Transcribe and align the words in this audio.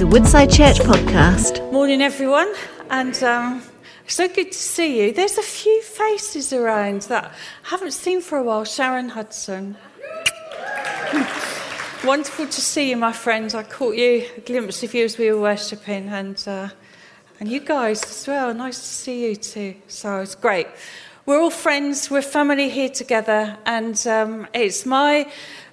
is 0.00 0.04
a 0.04 0.06
Woodside 0.06 0.50
Church 0.50 0.78
podcast. 0.78 1.70
Morning, 1.72 2.00
everyone, 2.00 2.50
and 2.88 3.22
um, 3.22 3.62
so 4.06 4.26
good 4.28 4.50
to 4.50 4.58
see 4.58 5.02
you. 5.02 5.12
There's 5.12 5.36
a 5.36 5.42
few 5.42 5.82
faces 5.82 6.54
around 6.54 7.02
that 7.02 7.24
I 7.24 7.68
haven't 7.68 7.90
seen 7.90 8.22
for 8.22 8.38
a 8.38 8.42
while. 8.42 8.64
Sharon 8.64 9.10
Hudson. 9.10 9.76
Wonderful 12.04 12.46
to 12.46 12.60
see 12.62 12.88
you, 12.88 12.96
my 12.96 13.12
friends. 13.12 13.54
I 13.54 13.62
caught 13.62 13.94
you 13.94 14.26
a 14.38 14.40
glimpse 14.40 14.82
of 14.82 14.94
you 14.94 15.04
as 15.04 15.18
we 15.18 15.30
were 15.32 15.40
worshipping, 15.40 16.08
and 16.08 16.42
uh, 16.48 16.70
and 17.38 17.50
you 17.50 17.60
guys 17.60 18.02
as 18.04 18.26
well. 18.26 18.54
Nice 18.54 18.78
to 18.78 18.86
see 18.86 19.28
you 19.28 19.36
too. 19.36 19.74
So 19.88 20.20
it's 20.20 20.34
great. 20.34 20.68
We're 21.26 21.42
all 21.42 21.50
friends. 21.50 22.10
We're 22.10 22.22
family 22.22 22.70
here 22.70 22.88
together, 22.88 23.58
and 23.66 24.06
um, 24.06 24.46
it's 24.54 24.86
my 24.86 25.30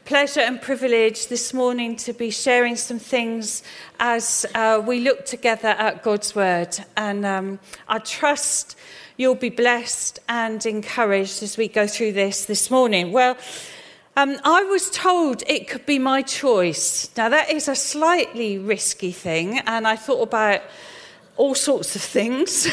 pleasure 0.08 0.40
and 0.40 0.62
privilege 0.62 1.28
this 1.28 1.54
morning 1.54 1.94
to 1.94 2.14
be 2.14 2.30
sharing 2.30 2.78
some 2.78 2.98
things 2.98 3.62
as 4.00 4.46
uh, 4.56 4.82
we 4.88 5.02
look 5.02 5.26
together 5.26 5.68
at 5.68 6.02
God's 6.02 6.34
Word. 6.34 6.78
And 6.96 7.26
um, 7.26 7.60
I 7.90 8.00
trust 8.00 8.78
you'll 9.18 9.36
be 9.36 9.50
blessed 9.50 10.20
and 10.30 10.66
encouraged 10.66 11.44
as 11.44 11.58
we 11.58 11.68
go 11.68 11.88
through 11.88 12.14
this 12.14 12.46
this 12.46 12.72
morning. 12.72 13.12
Well, 13.12 13.36
um, 14.16 14.38
I 14.46 14.64
was 14.64 14.90
told 14.92 15.44
it 15.46 15.68
could 15.68 15.86
be 15.86 16.00
my 16.00 16.22
choice. 16.22 17.10
Now, 17.18 17.28
that 17.28 17.52
is 17.52 17.68
a 17.68 17.76
slightly 17.76 18.58
risky 18.58 19.12
thing, 19.12 19.60
and 19.60 19.86
I 19.86 19.98
thought 19.98 20.22
about 20.22 20.62
all 21.36 21.54
sorts 21.54 21.98
of 21.98 22.02
things. 22.02 22.66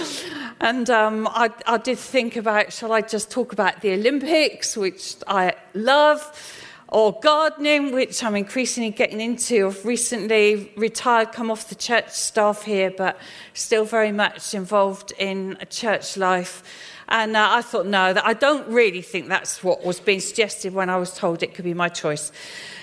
and 0.60 0.90
um, 0.90 1.28
I, 1.28 1.50
I 1.64 1.78
did 1.78 1.98
think 1.98 2.34
about 2.34 2.72
shall 2.72 2.90
I 2.92 3.02
just 3.02 3.30
talk 3.30 3.52
about 3.52 3.82
the 3.82 3.92
Olympics, 3.92 4.76
which 4.76 5.14
I 5.28 5.54
love 5.74 6.58
or 6.92 7.18
gardening, 7.20 7.90
which 7.92 8.22
I'm 8.22 8.36
increasingly 8.36 8.90
getting 8.90 9.20
into. 9.20 9.66
I've 9.66 9.84
recently 9.84 10.70
retired, 10.76 11.32
come 11.32 11.50
off 11.50 11.70
the 11.70 11.74
church 11.74 12.10
staff 12.10 12.64
here, 12.64 12.90
but 12.90 13.18
still 13.54 13.86
very 13.86 14.12
much 14.12 14.52
involved 14.52 15.12
in 15.18 15.56
church 15.70 16.18
life. 16.18 16.62
And 17.08 17.34
uh, 17.34 17.48
I 17.50 17.62
thought, 17.62 17.86
no, 17.86 18.12
that 18.12 18.24
I 18.26 18.34
don't 18.34 18.68
really 18.68 19.00
think 19.00 19.28
that's 19.28 19.64
what 19.64 19.82
was 19.84 20.00
being 20.00 20.20
suggested 20.20 20.74
when 20.74 20.90
I 20.90 20.98
was 20.98 21.16
told 21.16 21.42
it 21.42 21.54
could 21.54 21.64
be 21.64 21.74
my 21.74 21.88
choice. 21.88 22.30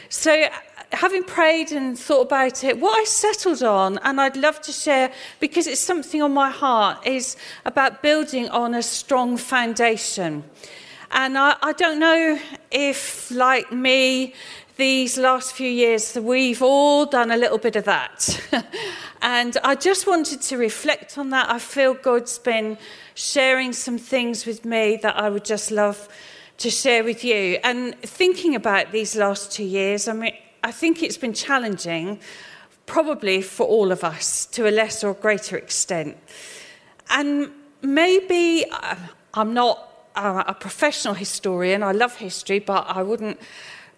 So, 0.09 0.47
having 0.91 1.23
prayed 1.23 1.71
and 1.71 1.97
thought 1.97 2.21
about 2.21 2.63
it, 2.63 2.79
what 2.79 2.99
I 2.99 3.03
settled 3.03 3.61
on, 3.61 3.99
and 3.99 4.19
I'd 4.19 4.37
love 4.37 4.59
to 4.61 4.71
share 4.71 5.11
because 5.39 5.67
it's 5.67 5.79
something 5.79 6.23
on 6.23 6.33
my 6.33 6.49
heart, 6.49 7.05
is 7.05 7.37
about 7.63 8.01
building 8.01 8.49
on 8.49 8.73
a 8.73 8.81
strong 8.81 9.37
foundation. 9.37 10.43
And 11.11 11.37
I, 11.37 11.55
I 11.61 11.73
don't 11.73 11.99
know 11.99 12.39
if, 12.71 13.31
like 13.31 13.71
me, 13.71 14.33
these 14.77 15.17
last 15.17 15.53
few 15.53 15.69
years, 15.69 16.15
we've 16.15 16.61
all 16.61 17.05
done 17.05 17.31
a 17.31 17.37
little 17.37 17.57
bit 17.57 17.75
of 17.75 17.83
that. 17.85 18.39
and 19.21 19.57
I 19.63 19.75
just 19.75 20.07
wanted 20.07 20.41
to 20.41 20.57
reflect 20.57 21.17
on 21.17 21.31
that. 21.31 21.49
I 21.49 21.59
feel 21.59 21.93
God's 21.95 22.39
been 22.39 22.77
sharing 23.13 23.73
some 23.73 23.97
things 23.97 24.45
with 24.45 24.63
me 24.63 24.97
that 25.01 25.17
I 25.17 25.29
would 25.29 25.43
just 25.43 25.71
love 25.71 26.07
to 26.59 26.69
share 26.69 27.03
with 27.03 27.23
you. 27.23 27.59
And 27.63 27.99
thinking 28.01 28.55
about 28.55 28.91
these 28.91 29.15
last 29.15 29.51
two 29.51 29.65
years, 29.65 30.07
I 30.07 30.13
mean, 30.13 30.33
I 30.63 30.71
think 30.71 31.01
it's 31.01 31.17
been 31.17 31.33
challenging, 31.33 32.19
probably 32.85 33.41
for 33.41 33.65
all 33.65 33.91
of 33.91 34.03
us 34.03 34.45
to 34.47 34.67
a 34.67 34.71
less 34.71 35.03
or 35.03 35.13
greater 35.13 35.57
extent. 35.57 36.17
And 37.09 37.51
maybe 37.81 38.65
uh, 38.71 38.95
I'm 39.33 39.53
not 39.53 39.88
a 40.19 40.53
professional 40.53 41.13
historian. 41.13 41.83
I 41.83 41.91
love 41.91 42.17
history, 42.17 42.59
but 42.59 42.85
I 42.87 43.01
wouldn't 43.01 43.39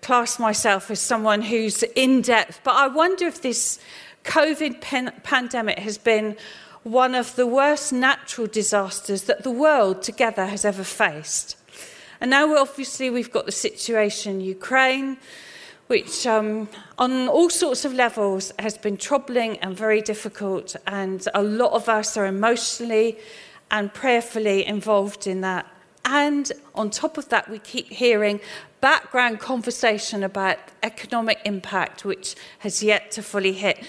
class 0.01 0.39
myself 0.39 0.89
as 0.89 0.99
someone 0.99 1.41
who's 1.41 1.83
in 1.83 2.21
depth. 2.21 2.61
But 2.63 2.75
I 2.75 2.87
wonder 2.87 3.25
if 3.25 3.41
this 3.41 3.79
COVID 4.23 4.81
pandemic 5.23 5.79
has 5.79 5.97
been 5.97 6.37
one 6.83 7.13
of 7.13 7.35
the 7.35 7.45
worst 7.45 7.93
natural 7.93 8.47
disasters 8.47 9.23
that 9.23 9.43
the 9.43 9.51
world 9.51 10.01
together 10.01 10.47
has 10.47 10.65
ever 10.65 10.83
faced. 10.83 11.57
And 12.19 12.31
now, 12.31 12.55
obviously, 12.55 13.09
we've 13.09 13.31
got 13.31 13.45
the 13.45 13.51
situation 13.51 14.35
in 14.35 14.41
Ukraine, 14.41 15.17
which, 15.87 16.25
um, 16.25 16.69
on 16.97 17.27
all 17.27 17.49
sorts 17.49 17.83
of 17.85 17.93
levels, 17.93 18.51
has 18.59 18.77
been 18.77 18.97
troubling 18.97 19.57
and 19.59 19.75
very 19.75 20.01
difficult. 20.01 20.75
And 20.87 21.27
a 21.33 21.43
lot 21.43 21.73
of 21.73 21.89
us 21.89 22.17
are 22.17 22.25
emotionally 22.25 23.17
and 23.69 23.93
prayerfully 23.93 24.65
involved 24.65 25.27
in 25.27 25.41
that. 25.41 25.65
And 26.05 26.51
on 26.73 26.89
top 26.89 27.17
of 27.17 27.29
that, 27.29 27.49
we 27.49 27.59
keep 27.59 27.89
hearing 27.89 28.39
background 28.81 29.39
conversation 29.39 30.23
about 30.23 30.57
economic 30.81 31.39
impact, 31.45 32.03
which 32.03 32.35
has 32.59 32.81
yet 32.81 33.11
to 33.11 33.21
fully 33.21 33.53
hit. 33.53 33.83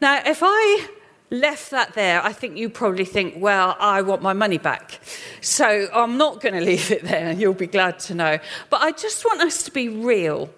Now, 0.00 0.20
if 0.26 0.40
I 0.42 0.88
left 1.30 1.70
that 1.70 1.94
there, 1.94 2.22
I 2.22 2.32
think 2.32 2.56
you 2.56 2.68
probably 2.68 3.04
think, 3.04 3.34
well, 3.38 3.76
I 3.78 4.02
want 4.02 4.22
my 4.22 4.32
money 4.32 4.58
back. 4.58 5.00
So 5.40 5.88
I'm 5.92 6.18
not 6.18 6.40
going 6.40 6.54
to 6.58 6.60
leave 6.60 6.90
it 6.90 7.02
there, 7.04 7.32
you'll 7.32 7.54
be 7.54 7.66
glad 7.66 7.98
to 8.00 8.14
know. 8.14 8.38
But 8.68 8.82
I 8.82 8.92
just 8.92 9.24
want 9.24 9.40
us 9.40 9.62
to 9.64 9.70
be 9.70 9.88
real. 9.88 10.50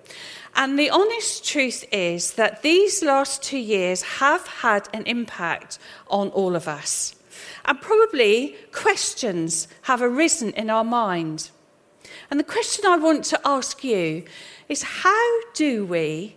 And 0.56 0.78
the 0.78 0.90
honest 0.90 1.44
truth 1.44 1.84
is 1.92 2.34
that 2.34 2.62
these 2.62 3.02
last 3.02 3.42
two 3.42 3.58
years 3.58 4.02
have 4.02 4.46
had 4.46 4.88
an 4.92 5.02
impact 5.04 5.78
on 6.08 6.28
all 6.30 6.54
of 6.54 6.68
us. 6.68 7.16
And 7.64 7.80
probably 7.80 8.56
questions 8.72 9.68
have 9.82 10.02
arisen 10.02 10.52
in 10.52 10.70
our 10.70 10.84
mind. 10.84 11.50
And 12.30 12.38
the 12.38 12.44
question 12.44 12.84
I 12.86 12.96
want 12.96 13.24
to 13.26 13.40
ask 13.44 13.82
you 13.84 14.24
is 14.68 14.82
how 14.82 15.40
do 15.54 15.84
we 15.84 16.36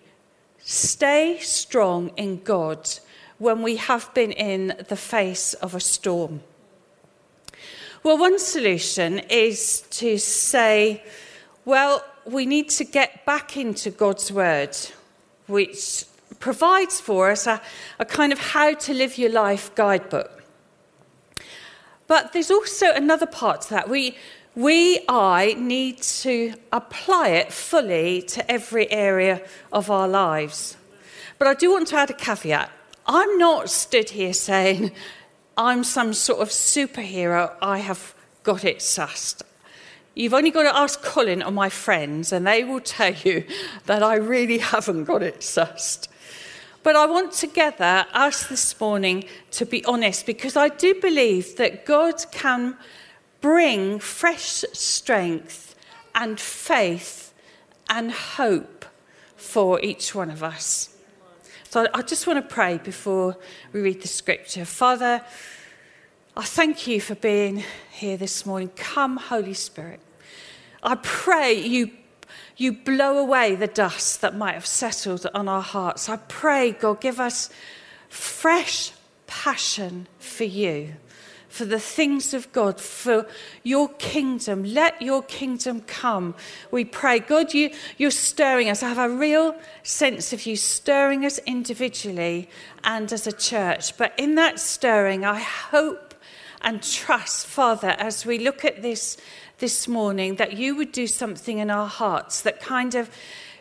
stay 0.59 1.40
strong 1.40 2.09
in 2.18 2.41
God 2.44 2.90
when 3.38 3.62
we 3.62 3.78
have 3.78 4.13
been 4.13 4.31
in 4.31 4.73
the 4.90 4.95
face 4.95 5.53
of 5.56 5.75
a 5.75 5.79
storm? 5.79 6.41
Well, 8.03 8.18
one 8.18 8.39
solution 8.39 9.19
is 9.19 9.81
to 9.91 10.18
say, 10.18 11.03
well, 11.66 12.03
we 12.25 12.45
need 12.45 12.69
to 12.69 12.84
get 12.84 13.25
back 13.25 13.57
into 13.57 13.91
God's 13.91 14.31
word, 14.31 14.75
which 15.47 16.06
provides 16.39 17.00
for 17.00 17.31
us 17.31 17.47
a, 17.47 17.62
a 18.00 18.06
kind 18.06 18.31
of 18.31 18.39
how 18.39 18.74
to 18.74 18.94
live 18.94 19.18
your 19.18 19.31
life 19.31 19.74
guidebook. 19.75 20.37
But 22.07 22.34
there's 22.34 22.50
also 22.50 22.94
another 22.94 23.25
part 23.25 23.62
to 23.63 23.69
that. 23.72 23.90
We, 23.90 24.16
we, 24.56 25.00
I, 25.07 25.56
need 25.57 26.01
to 26.01 26.53
apply 26.72 27.29
it 27.29 27.53
fully 27.53 28.22
to 28.23 28.50
every 28.50 28.90
area 28.91 29.41
of 29.72 29.91
our 29.91 30.07
lives. 30.07 30.78
But 31.38 31.47
I 31.47 31.53
do 31.53 31.72
want 31.72 31.90
to 31.90 31.97
add 31.97 32.09
a 32.09 32.13
caveat. 32.13 32.72
I'm 33.06 33.38
not 33.38 33.69
stood 33.69 34.09
here 34.09 34.34
saying 34.34 34.91
I'm 35.57 35.84
some 35.84 36.13
sort 36.13 36.40
of 36.41 36.50
superhero, 36.50 37.53
I 37.62 37.79
have 37.79 38.13
got 38.44 38.63
it 38.63 38.79
sussed. 38.79 39.41
You've 40.16 40.34
only 40.34 40.51
got 40.51 40.63
to 40.63 40.75
ask 40.75 41.03
Colin 41.03 41.44
or 41.44 41.51
my 41.51 41.69
friends, 41.69 42.31
and 42.31 42.47
they 42.47 42.63
will 42.63 42.79
tell 42.79 43.13
you 43.13 43.44
that 43.85 44.01
I 44.01 44.16
really 44.16 44.57
haven't 44.57 45.03
got 45.03 45.22
it 45.22 45.41
sussed. 45.41 46.07
But 46.88 46.96
I 46.96 47.06
want 47.06 47.34
together 47.34 48.06
us 48.14 48.46
this 48.46 48.80
morning 48.80 49.25
to 49.52 49.66
be 49.66 49.84
honest 49.84 50.25
because 50.25 50.56
I 50.56 50.70
do 50.70 50.96
believe 51.02 51.58
that 51.58 51.86
God 51.86 52.14
can 52.31 52.78
bring 53.42 54.00
fresh 54.00 54.64
strength 54.72 55.75
and 56.16 56.40
faith 56.40 57.34
and 57.90 58.09
hope 58.09 58.86
for 59.36 59.81
each 59.81 60.16
one 60.16 60.31
of 60.31 60.42
us. 60.42 60.96
So 61.68 61.88
I 61.94 62.03
just 62.03 62.25
want 62.25 62.42
to 62.42 62.56
pray 62.56 62.78
before 62.78 63.36
we 63.74 63.81
read 63.81 64.02
the 64.02 64.08
scripture. 64.08 64.64
Father, 64.64 65.22
I 66.38 66.44
thank 66.46 66.88
you 66.88 67.02
for 67.02 67.16
being 67.16 67.66
here 67.92 68.16
this 68.16 68.46
morning. 68.46 68.72
Come, 68.78 69.18
Holy 69.18 69.56
Spirit. 69.56 70.00
I 70.81 70.96
pray 70.96 71.54
you 71.54 71.92
you 72.57 72.73
blow 72.73 73.19
away 73.19 73.56
the 73.56 73.68
dust 73.68 74.21
that 74.21 74.36
might 74.36 74.56
have 74.56 74.65
settled 74.65 75.27
on 75.33 75.48
our 75.48 75.62
hearts. 75.62 76.09
I 76.09 76.18
pray, 76.18 76.71
God, 76.71 77.00
give 77.00 77.19
us 77.19 77.50
fresh 78.09 78.92
passion 79.27 80.07
for 80.18 80.44
you, 80.44 80.95
for 81.50 81.65
the 81.65 81.80
things 81.80 82.33
of 82.33 82.51
God, 82.51 82.81
for 82.81 83.27
your 83.62 83.89
kingdom. 83.89 84.63
Let 84.63 85.01
your 85.01 85.21
kingdom 85.21 85.81
come. 85.81 86.33
We 86.71 86.83
pray. 86.83 87.19
God, 87.19 87.54
you, 87.54 87.71
you're 87.98 88.09
stirring 88.09 88.69
us. 88.69 88.81
I 88.81 88.89
have 88.89 89.12
a 89.12 89.15
real 89.15 89.56
sense 89.83 90.33
of 90.33 90.48
you 90.48 90.56
stirring 90.56 91.25
us 91.25 91.39
individually 91.45 92.50
and 92.83 93.13
as 93.13 93.27
a 93.27 93.31
church. 93.31 93.95
But 93.98 94.13
in 94.18 94.36
that 94.36 94.60
stirring, 94.60 95.25
I 95.25 95.39
hope 95.39 96.15
and 96.62 96.81
trust, 96.81 97.45
Father, 97.45 97.89
as 98.00 98.25
we 98.25 98.39
look 98.39 98.65
at 98.65 98.81
this 98.81 99.18
this 99.59 99.88
morning 99.88 100.36
that 100.36 100.54
you 100.54 100.75
would 100.75 100.92
do 100.92 101.07
something 101.07 101.57
in 101.57 101.69
our 101.69 101.88
hearts 101.88 102.42
that 102.42 102.62
kind 102.62 102.95
of 102.95 103.09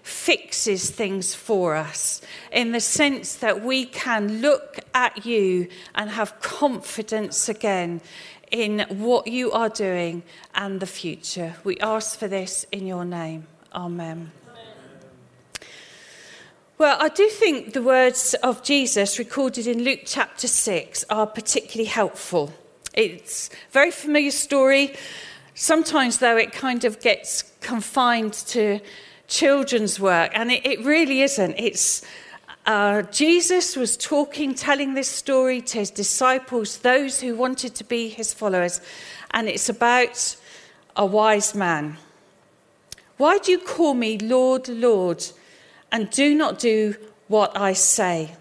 fixes 0.03 0.91
things 0.91 1.35
for 1.35 1.75
us 1.75 2.21
in 2.53 2.73
the 2.73 2.81
sense 2.81 3.35
that 3.37 3.65
we 3.65 3.85
can 3.85 4.41
look 4.41 4.79
at 4.95 5.27
you 5.27 5.69
and 5.95 6.11
have 6.11 6.41
confidence 6.41 7.49
again 7.49 8.01
in 8.51 8.81
what 8.89 9.27
you 9.27 9.51
are 9.53 9.69
doing 9.69 10.23
and 10.55 10.79
the 10.81 10.87
future. 10.87 11.57
We 11.65 11.79
ask 11.79 12.19
for 12.19 12.29
this 12.29 12.67
in 12.71 12.87
your 12.87 13.05
name. 13.05 13.47
Amen. 13.75 14.31
Well, 16.79 16.99
I 17.01 17.09
do 17.09 17.27
think 17.29 17.73
the 17.73 17.83
words 17.83 18.35
of 18.43 18.63
Jesus 18.63 19.19
recorded 19.19 19.67
in 19.67 19.83
Luke 19.83 20.03
chapter 20.05 20.47
6 20.47 21.07
are 21.09 21.27
particularly 21.27 21.89
helpful. 21.89 22.53
It's 22.93 23.49
a 23.49 23.73
very 23.73 23.91
familiar 23.91 24.31
story. 24.31 24.95
Sometimes, 25.57 26.19
though, 26.19 26.37
it 26.37 26.53
kind 26.53 26.85
of 26.85 27.01
gets 27.01 27.43
confined 27.61 28.35
to 28.55 28.79
children's 29.27 29.99
work, 29.99 30.31
and 30.35 30.53
it, 30.53 30.65
it 30.65 30.85
really 30.85 31.23
isn't. 31.23 31.57
It's 31.59 32.05
uh, 32.65 33.03
Jesus 33.03 33.75
was 33.75 33.97
talking, 33.97 34.55
telling 34.55 34.95
this 34.95 35.09
story 35.09 35.61
to 35.63 35.79
his 35.79 35.91
disciples, 35.91 36.79
those 36.79 37.21
who 37.21 37.35
wanted 37.35 37.75
to 37.75 37.83
be 37.83 38.09
his 38.09 38.33
followers, 38.33 38.81
and 39.33 39.49
it's 39.49 39.69
about 39.69 40.37
a 40.95 41.05
wise 41.05 41.57
man. 41.57 41.97
Why 43.17 43.39
do 43.39 43.51
you 43.51 43.59
call 43.59 43.95
me 43.95 44.19
Lord, 44.19 44.69
Lord? 44.69 45.25
and 45.93 46.11
do 46.11 46.35
not 46.35 46.59
do 46.59 46.95
what 47.29 47.57
I 47.57 47.73
say. 47.73 48.37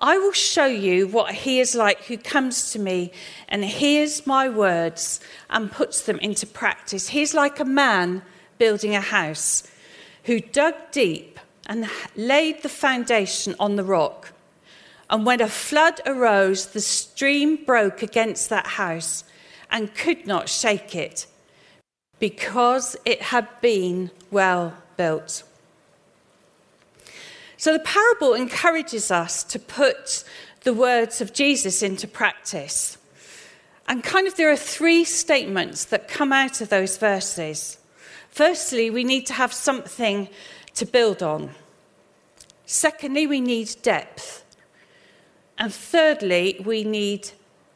I 0.00 0.16
will 0.16 0.32
show 0.32 0.66
you 0.66 1.08
what 1.08 1.34
he 1.34 1.60
is 1.60 1.74
like 1.74 2.04
who 2.04 2.16
comes 2.16 2.72
to 2.72 2.78
me 2.78 3.12
and 3.48 3.62
hears 3.62 4.26
my 4.26 4.48
words 4.48 5.20
and 5.50 5.70
puts 5.70 6.02
them 6.02 6.18
into 6.20 6.46
practice. 6.46 7.08
He's 7.08 7.34
like 7.34 7.60
a 7.60 7.66
man 7.66 8.22
building 8.58 8.94
a 8.94 9.00
house 9.00 9.70
who 10.24 10.40
dug 10.40 10.74
deep 10.90 11.38
and 11.66 11.88
laid 12.16 12.62
the 12.62 12.68
foundation 12.70 13.54
on 13.60 13.76
the 13.76 13.84
rock. 13.84 14.32
And 15.10 15.26
when 15.26 15.42
a 15.42 15.48
flood 15.48 16.00
arose, 16.06 16.68
the 16.68 16.80
stream 16.80 17.64
broke 17.64 18.02
against 18.02 18.48
that 18.48 18.66
house 18.66 19.24
and 19.70 19.94
could 19.94 20.26
not 20.26 20.48
shake 20.48 20.94
it 20.94 21.26
because 22.18 22.96
it 23.04 23.20
had 23.20 23.48
been 23.60 24.10
well 24.30 24.74
built. 24.96 25.42
So 27.60 27.74
the 27.74 27.80
parable 27.80 28.32
encourages 28.32 29.10
us 29.10 29.44
to 29.44 29.58
put 29.58 30.24
the 30.62 30.72
words 30.72 31.20
of 31.20 31.34
Jesus 31.34 31.82
into 31.82 32.08
practice. 32.08 32.96
And 33.86 34.02
kind 34.02 34.26
of 34.26 34.34
there 34.36 34.50
are 34.50 34.56
three 34.56 35.04
statements 35.04 35.84
that 35.84 36.08
come 36.08 36.32
out 36.32 36.62
of 36.62 36.70
those 36.70 36.96
verses. 36.96 37.76
Firstly, 38.30 38.88
we 38.88 39.04
need 39.04 39.26
to 39.26 39.34
have 39.34 39.52
something 39.52 40.30
to 40.72 40.86
build 40.86 41.22
on. 41.22 41.50
Secondly, 42.64 43.26
we 43.26 43.42
need 43.42 43.76
depth. 43.82 44.42
And 45.58 45.70
thirdly, 45.70 46.62
we 46.64 46.82
need 46.82 47.28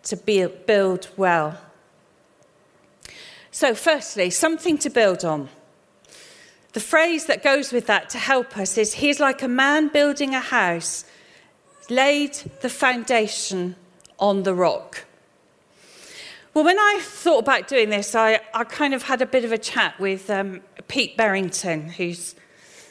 to 0.04 0.16
build 0.16 1.10
well. 1.18 1.60
So, 3.50 3.74
firstly, 3.74 4.30
something 4.30 4.78
to 4.78 4.88
build 4.88 5.26
on. 5.26 5.50
The 6.74 6.80
phrase 6.80 7.26
that 7.26 7.44
goes 7.44 7.72
with 7.72 7.86
that 7.86 8.10
to 8.10 8.18
help 8.18 8.58
us 8.58 8.76
is 8.76 8.94
He's 8.94 9.20
like 9.20 9.42
a 9.42 9.48
man 9.48 9.88
building 9.88 10.34
a 10.34 10.40
house, 10.40 11.04
laid 11.88 12.34
the 12.62 12.68
foundation 12.68 13.76
on 14.18 14.42
the 14.42 14.54
rock. 14.54 15.04
Well, 16.52 16.64
when 16.64 16.78
I 16.78 16.98
thought 17.00 17.38
about 17.38 17.68
doing 17.68 17.90
this, 17.90 18.14
I, 18.16 18.40
I 18.52 18.64
kind 18.64 18.92
of 18.92 19.04
had 19.04 19.22
a 19.22 19.26
bit 19.26 19.44
of 19.44 19.52
a 19.52 19.58
chat 19.58 19.98
with 20.00 20.28
um, 20.30 20.62
Pete 20.88 21.16
Berrington, 21.16 21.90
who's 21.90 22.34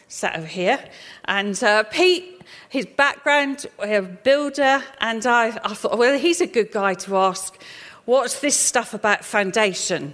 sat 0.07 0.37
over 0.37 0.45
here. 0.45 0.79
And 1.25 1.61
uh, 1.61 1.83
Pete, 1.83 2.41
his 2.69 2.85
background, 2.85 3.65
a 3.79 4.01
builder, 4.01 4.81
and 4.99 5.25
I, 5.25 5.59
I 5.63 5.73
thought, 5.73 5.97
well, 5.97 6.17
he's 6.17 6.39
a 6.39 6.47
good 6.47 6.71
guy 6.71 6.93
to 6.93 7.17
ask, 7.17 7.61
what's 8.05 8.39
this 8.39 8.55
stuff 8.55 8.93
about 8.93 9.25
foundation? 9.25 10.13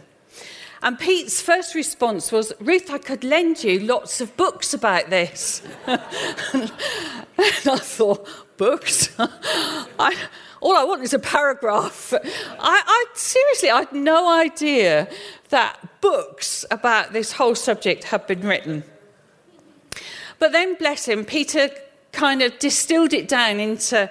And 0.81 0.97
Pete's 0.97 1.41
first 1.41 1.75
response 1.75 2.31
was, 2.31 2.53
Ruth, 2.59 2.89
I 2.89 2.99
could 2.99 3.23
lend 3.23 3.63
you 3.63 3.79
lots 3.79 4.21
of 4.21 4.35
books 4.37 4.73
about 4.73 5.09
this. 5.09 5.61
and 5.87 6.71
I 7.37 7.79
thought, 7.79 8.27
books? 8.57 9.09
I, 9.19 10.15
all 10.61 10.77
I 10.77 10.85
want 10.85 11.03
is 11.03 11.13
a 11.13 11.19
paragraph. 11.19 12.13
I, 12.13 12.19
I 12.59 13.05
seriously, 13.13 13.69
I 13.69 13.79
had 13.79 13.93
no 13.93 14.31
idea 14.31 15.09
that 15.49 16.01
books 16.01 16.65
about 16.71 17.11
this 17.11 17.33
whole 17.33 17.55
subject 17.55 18.05
had 18.05 18.25
been 18.25 18.41
written. 18.41 18.83
But 20.37 20.53
then, 20.53 20.75
bless 20.75 21.07
him, 21.07 21.25
Peter 21.25 21.69
kind 22.13 22.41
of 22.41 22.57
distilled 22.59 23.13
it 23.13 23.27
down 23.27 23.59
into 23.59 24.09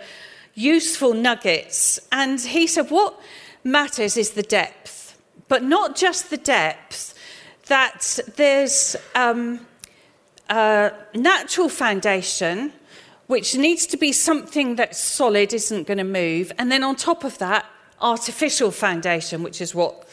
useful 0.55 1.15
nuggets. 1.15 1.99
And 2.13 2.39
he 2.39 2.67
said, 2.67 2.91
What 2.91 3.19
matters 3.65 4.19
is 4.19 4.33
the 4.33 4.43
depth 4.43 4.98
but 5.47 5.63
not 5.63 5.95
just 5.95 6.31
the 6.31 6.37
depth, 6.37 7.15
that 7.67 8.19
there's 8.37 8.97
um, 9.15 9.67
a 10.49 10.93
natural 11.15 11.69
foundation, 11.69 12.73
which 13.27 13.55
needs 13.55 13.87
to 13.87 13.97
be 13.97 14.11
something 14.11 14.77
that's 14.77 14.99
solid, 14.99 15.53
isn't 15.53 15.87
going 15.87 15.99
to 15.99 16.05
move. 16.05 16.51
And 16.59 16.73
then 16.73 16.83
on 16.83 16.97
top 16.97 17.25
of 17.25 17.39
that, 17.39 17.67
artificial 18.01 18.71
foundation, 18.71 19.43
which 19.43 19.61
is 19.61 19.75
what 19.75 20.09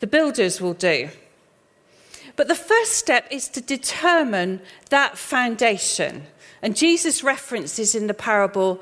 the 0.00 0.06
builders 0.06 0.60
will 0.60 0.74
do. 0.74 1.08
But 2.36 2.48
the 2.48 2.54
first 2.54 2.92
step 2.94 3.26
is 3.30 3.48
to 3.50 3.60
determine 3.60 4.60
that 4.90 5.16
foundation. 5.16 6.24
And 6.62 6.74
Jesus 6.74 7.22
references 7.22 7.94
in 7.94 8.06
the 8.06 8.14
parable 8.14 8.80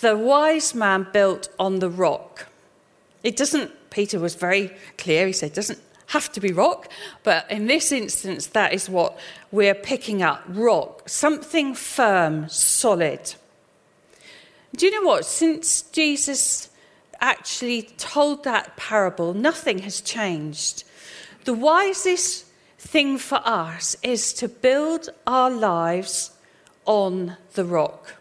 the 0.00 0.16
wise 0.16 0.74
man 0.74 1.06
built 1.12 1.48
on 1.58 1.80
the 1.80 1.90
rock. 1.90 2.46
It 3.24 3.36
doesn't 3.36 3.72
Peter 3.98 4.20
was 4.20 4.36
very 4.36 4.70
clear. 4.96 5.26
He 5.26 5.32
said, 5.32 5.52
doesn't 5.52 5.80
have 6.06 6.30
to 6.30 6.38
be 6.38 6.52
rock, 6.52 6.88
but 7.24 7.50
in 7.50 7.66
this 7.66 7.90
instance, 7.90 8.46
that 8.46 8.72
is 8.72 8.88
what 8.88 9.18
we're 9.50 9.74
picking 9.74 10.22
up 10.22 10.40
rock, 10.46 11.08
something 11.08 11.74
firm, 11.74 12.48
solid. 12.48 13.34
Do 14.76 14.86
you 14.86 14.92
know 14.92 15.08
what? 15.08 15.24
Since 15.24 15.82
Jesus 15.82 16.70
actually 17.20 17.90
told 17.96 18.44
that 18.44 18.76
parable, 18.76 19.34
nothing 19.34 19.80
has 19.80 20.00
changed. 20.00 20.84
The 21.42 21.54
wisest 21.54 22.46
thing 22.78 23.18
for 23.18 23.40
us 23.44 23.96
is 24.04 24.32
to 24.34 24.48
build 24.48 25.08
our 25.26 25.50
lives 25.50 26.30
on 26.84 27.36
the 27.54 27.64
rock. 27.64 28.14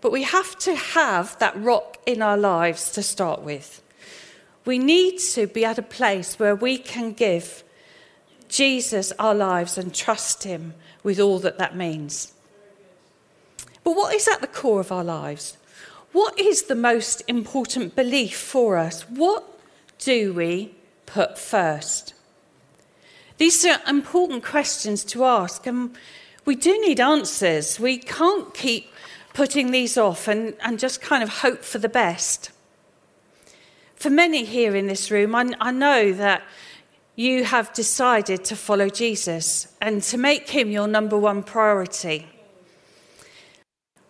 But 0.00 0.12
we 0.12 0.22
have 0.22 0.58
to 0.60 0.74
have 0.74 1.38
that 1.40 1.62
rock 1.62 1.98
in 2.06 2.22
our 2.22 2.38
lives 2.38 2.90
to 2.92 3.02
start 3.02 3.42
with. 3.42 3.82
We 4.68 4.78
need 4.78 5.16
to 5.32 5.46
be 5.46 5.64
at 5.64 5.78
a 5.78 5.82
place 5.82 6.38
where 6.38 6.54
we 6.54 6.76
can 6.76 7.14
give 7.14 7.64
Jesus 8.50 9.12
our 9.18 9.34
lives 9.34 9.78
and 9.78 9.94
trust 9.94 10.44
Him 10.44 10.74
with 11.02 11.18
all 11.18 11.38
that 11.38 11.56
that 11.56 11.74
means. 11.74 12.34
But 13.82 13.96
what 13.96 14.14
is 14.14 14.28
at 14.28 14.42
the 14.42 14.46
core 14.46 14.80
of 14.80 14.92
our 14.92 15.02
lives? 15.02 15.56
What 16.12 16.38
is 16.38 16.64
the 16.64 16.74
most 16.74 17.22
important 17.26 17.96
belief 17.96 18.36
for 18.36 18.76
us? 18.76 19.08
What 19.08 19.42
do 20.00 20.34
we 20.34 20.74
put 21.06 21.38
first? 21.38 22.12
These 23.38 23.64
are 23.64 23.80
important 23.88 24.44
questions 24.44 25.02
to 25.04 25.24
ask, 25.24 25.66
and 25.66 25.96
we 26.44 26.56
do 26.56 26.78
need 26.82 27.00
answers. 27.00 27.80
We 27.80 27.96
can't 27.96 28.52
keep 28.52 28.92
putting 29.32 29.70
these 29.70 29.96
off 29.96 30.28
and, 30.28 30.52
and 30.60 30.78
just 30.78 31.00
kind 31.00 31.22
of 31.22 31.30
hope 31.30 31.64
for 31.64 31.78
the 31.78 31.88
best. 31.88 32.50
For 33.98 34.10
many 34.10 34.44
here 34.44 34.76
in 34.76 34.86
this 34.86 35.10
room, 35.10 35.34
I, 35.34 35.52
I 35.60 35.72
know 35.72 36.12
that 36.12 36.44
you 37.16 37.42
have 37.42 37.72
decided 37.72 38.44
to 38.44 38.54
follow 38.54 38.88
Jesus 38.88 39.74
and 39.80 40.04
to 40.04 40.16
make 40.16 40.50
him 40.50 40.70
your 40.70 40.86
number 40.86 41.18
one 41.18 41.42
priority. 41.42 42.28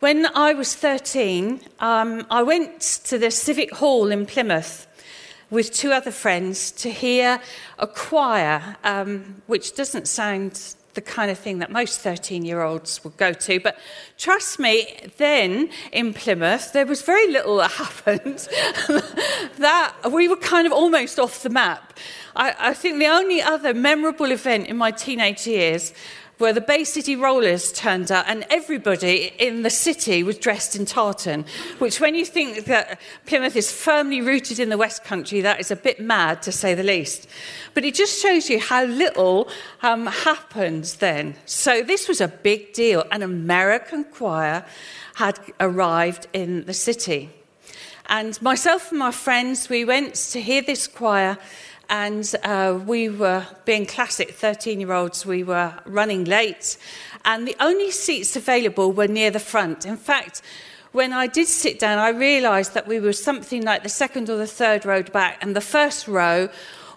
When 0.00 0.26
I 0.26 0.52
was 0.52 0.74
13, 0.74 1.62
um, 1.80 2.26
I 2.30 2.42
went 2.42 2.82
to 3.06 3.16
the 3.16 3.30
Civic 3.30 3.72
Hall 3.76 4.10
in 4.10 4.26
Plymouth 4.26 4.86
with 5.48 5.72
two 5.72 5.90
other 5.90 6.10
friends 6.10 6.70
to 6.72 6.90
hear 6.90 7.40
a 7.78 7.86
choir, 7.86 8.76
um, 8.84 9.40
which 9.46 9.74
doesn't 9.74 10.06
sound 10.06 10.74
the 10.98 11.02
kind 11.02 11.30
of 11.30 11.38
thing 11.38 11.60
that 11.60 11.70
most 11.70 12.00
13 12.00 12.44
year 12.44 12.60
olds 12.60 13.04
would 13.04 13.16
go 13.16 13.32
to. 13.32 13.60
But 13.60 13.78
trust 14.16 14.58
me, 14.58 14.96
then 15.16 15.70
in 15.92 16.12
Plymouth, 16.12 16.72
there 16.72 16.86
was 16.86 17.02
very 17.02 17.30
little 17.30 17.58
that 17.58 17.70
happened. 17.84 18.48
that 19.58 19.94
we 20.10 20.26
were 20.26 20.42
kind 20.54 20.66
of 20.66 20.72
almost 20.72 21.20
off 21.20 21.44
the 21.44 21.50
map. 21.50 21.96
I, 22.34 22.52
I 22.58 22.74
think 22.74 22.98
the 22.98 23.06
only 23.06 23.40
other 23.40 23.72
memorable 23.74 24.32
event 24.32 24.66
in 24.66 24.76
my 24.76 24.90
teenage 24.90 25.46
years 25.46 25.92
where 26.38 26.52
the 26.52 26.60
Bay 26.60 26.84
City 26.84 27.16
Rollers 27.16 27.72
turned 27.72 28.10
up 28.10 28.24
and 28.28 28.46
everybody 28.48 29.32
in 29.38 29.62
the 29.62 29.70
city 29.70 30.22
was 30.22 30.38
dressed 30.38 30.76
in 30.76 30.86
tartan, 30.86 31.44
which, 31.78 32.00
when 32.00 32.14
you 32.14 32.24
think 32.24 32.64
that 32.66 33.00
Plymouth 33.26 33.56
is 33.56 33.70
firmly 33.70 34.20
rooted 34.20 34.58
in 34.58 34.68
the 34.68 34.78
West 34.78 35.04
Country, 35.04 35.40
that 35.40 35.60
is 35.60 35.70
a 35.70 35.76
bit 35.76 36.00
mad 36.00 36.42
to 36.42 36.52
say 36.52 36.74
the 36.74 36.82
least. 36.82 37.28
But 37.74 37.84
it 37.84 37.94
just 37.94 38.22
shows 38.22 38.48
you 38.48 38.60
how 38.60 38.84
little 38.84 39.48
um, 39.82 40.06
happens 40.06 40.96
then. 40.96 41.34
So, 41.44 41.82
this 41.82 42.08
was 42.08 42.20
a 42.20 42.28
big 42.28 42.72
deal. 42.72 43.04
An 43.10 43.22
American 43.22 44.04
choir 44.04 44.64
had 45.16 45.38
arrived 45.58 46.28
in 46.32 46.64
the 46.66 46.74
city. 46.74 47.30
And 48.06 48.40
myself 48.40 48.90
and 48.90 48.98
my 48.98 49.10
friends, 49.10 49.68
we 49.68 49.84
went 49.84 50.14
to 50.14 50.40
hear 50.40 50.62
this 50.62 50.86
choir 50.86 51.36
and 51.90 52.34
uh, 52.44 52.78
we 52.86 53.08
were, 53.08 53.46
being 53.64 53.86
classic 53.86 54.32
13 54.32 54.80
year 54.80 54.92
olds, 54.92 55.24
we 55.24 55.42
were 55.42 55.74
running 55.86 56.24
late, 56.24 56.76
and 57.24 57.46
the 57.46 57.56
only 57.60 57.90
seats 57.90 58.36
available 58.36 58.92
were 58.92 59.08
near 59.08 59.30
the 59.30 59.40
front. 59.40 59.86
In 59.86 59.96
fact, 59.96 60.42
when 60.92 61.12
I 61.12 61.26
did 61.26 61.48
sit 61.48 61.78
down, 61.78 61.98
I 61.98 62.10
realised 62.10 62.74
that 62.74 62.86
we 62.86 63.00
were 63.00 63.12
something 63.12 63.62
like 63.62 63.82
the 63.82 63.88
second 63.88 64.30
or 64.30 64.36
the 64.36 64.46
third 64.46 64.84
row 64.84 65.02
back, 65.02 65.38
and 65.42 65.54
the 65.54 65.60
first 65.60 66.08
row 66.08 66.48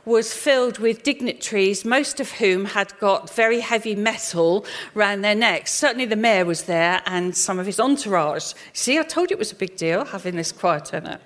was 0.05 0.33
filled 0.33 0.79
with 0.79 1.03
dignitaries, 1.03 1.85
most 1.85 2.19
of 2.19 2.31
whom 2.31 2.65
had 2.65 2.97
got 2.99 3.29
very 3.29 3.59
heavy 3.59 3.95
metal 3.95 4.65
round 4.95 5.23
their 5.23 5.35
necks. 5.35 5.71
Certainly 5.71 6.05
the 6.05 6.15
mayor 6.15 6.45
was 6.45 6.63
there 6.63 7.01
and 7.05 7.37
some 7.37 7.59
of 7.59 7.65
his 7.65 7.79
entourage. 7.79 8.53
See, 8.73 8.97
I 8.97 9.03
told 9.03 9.29
you 9.29 9.35
it 9.35 9.39
was 9.39 9.51
a 9.51 9.55
big 9.55 9.75
deal 9.77 10.05
having 10.05 10.35
this 10.35 10.51
choir 10.51 10.79
turn 10.79 11.19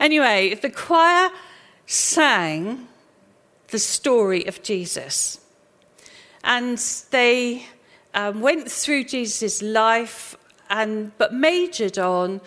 Anyway, 0.00 0.54
the 0.54 0.70
choir 0.70 1.30
sang 1.86 2.88
the 3.68 3.78
story 3.78 4.44
of 4.46 4.62
Jesus. 4.62 5.40
And 6.44 6.78
they 7.10 7.66
um, 8.14 8.40
went 8.40 8.70
through 8.70 9.04
Jesus' 9.04 9.62
life, 9.62 10.36
and, 10.68 11.16
but 11.18 11.32
majored 11.32 11.98
on 11.98 12.40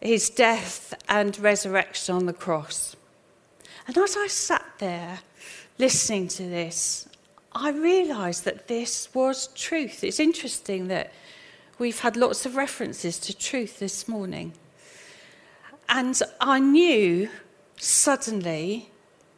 his 0.00 0.28
death 0.30 0.94
and 1.08 1.38
resurrection 1.38 2.14
on 2.14 2.26
the 2.26 2.32
cross. 2.32 2.94
And 3.86 3.96
as 3.98 4.16
I 4.16 4.26
sat 4.26 4.64
there 4.78 5.20
listening 5.78 6.28
to 6.28 6.42
this, 6.42 7.08
I 7.52 7.70
realised 7.70 8.44
that 8.44 8.68
this 8.68 9.08
was 9.14 9.48
truth. 9.48 10.02
It's 10.02 10.20
interesting 10.20 10.88
that 10.88 11.12
we've 11.78 12.00
had 12.00 12.16
lots 12.16 12.46
of 12.46 12.56
references 12.56 13.18
to 13.20 13.36
truth 13.36 13.78
this 13.78 14.08
morning. 14.08 14.52
And 15.88 16.20
I 16.40 16.58
knew 16.60 17.28
suddenly 17.76 18.90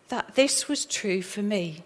that 0.08 0.34
this 0.34 0.68
was 0.68 0.84
true 0.84 1.22
for 1.22 1.42
me. 1.42 1.82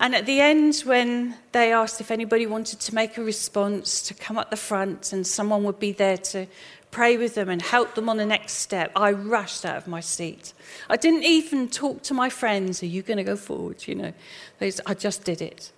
And 0.00 0.14
at 0.14 0.26
the 0.26 0.40
end, 0.40 0.76
when 0.84 1.36
they 1.52 1.72
asked 1.72 2.00
if 2.00 2.10
anybody 2.10 2.46
wanted 2.46 2.80
to 2.80 2.94
make 2.94 3.16
a 3.16 3.22
response, 3.22 4.02
to 4.02 4.14
come 4.14 4.38
up 4.38 4.50
the 4.50 4.56
front 4.56 5.12
and 5.12 5.26
someone 5.26 5.62
would 5.64 5.78
be 5.78 5.92
there 5.92 6.18
to 6.18 6.46
pray 6.90 7.16
with 7.16 7.34
them 7.34 7.48
and 7.48 7.62
help 7.62 7.94
them 7.94 8.08
on 8.08 8.16
the 8.16 8.26
next 8.26 8.54
step, 8.54 8.90
I 8.96 9.12
rushed 9.12 9.64
out 9.64 9.76
of 9.76 9.86
my 9.86 10.00
seat. 10.00 10.52
I 10.88 10.96
didn't 10.96 11.24
even 11.24 11.68
talk 11.68 12.02
to 12.04 12.14
my 12.14 12.28
friends, 12.28 12.82
are 12.82 12.86
you 12.86 13.02
going 13.02 13.18
to 13.18 13.24
go 13.24 13.36
forward? 13.36 13.86
You 13.86 13.94
know, 13.94 14.12
I 14.60 14.94
just 14.94 15.24
did 15.24 15.40
it. 15.40 15.70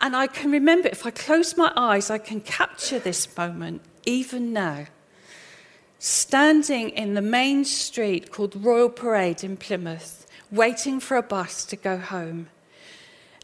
And 0.00 0.16
I 0.16 0.26
can 0.26 0.50
remember, 0.50 0.88
if 0.88 1.06
I 1.06 1.10
close 1.10 1.56
my 1.56 1.72
eyes, 1.76 2.10
I 2.10 2.18
can 2.18 2.40
capture 2.40 2.98
this 2.98 3.34
moment 3.36 3.82
even 4.06 4.52
now. 4.52 4.86
Standing 6.06 6.90
in 6.90 7.14
the 7.14 7.22
main 7.22 7.64
street 7.64 8.30
called 8.30 8.62
Royal 8.62 8.90
Parade 8.90 9.42
in 9.42 9.56
Plymouth, 9.56 10.26
waiting 10.50 11.00
for 11.00 11.16
a 11.16 11.22
bus 11.22 11.64
to 11.64 11.76
go 11.76 11.96
home. 11.96 12.50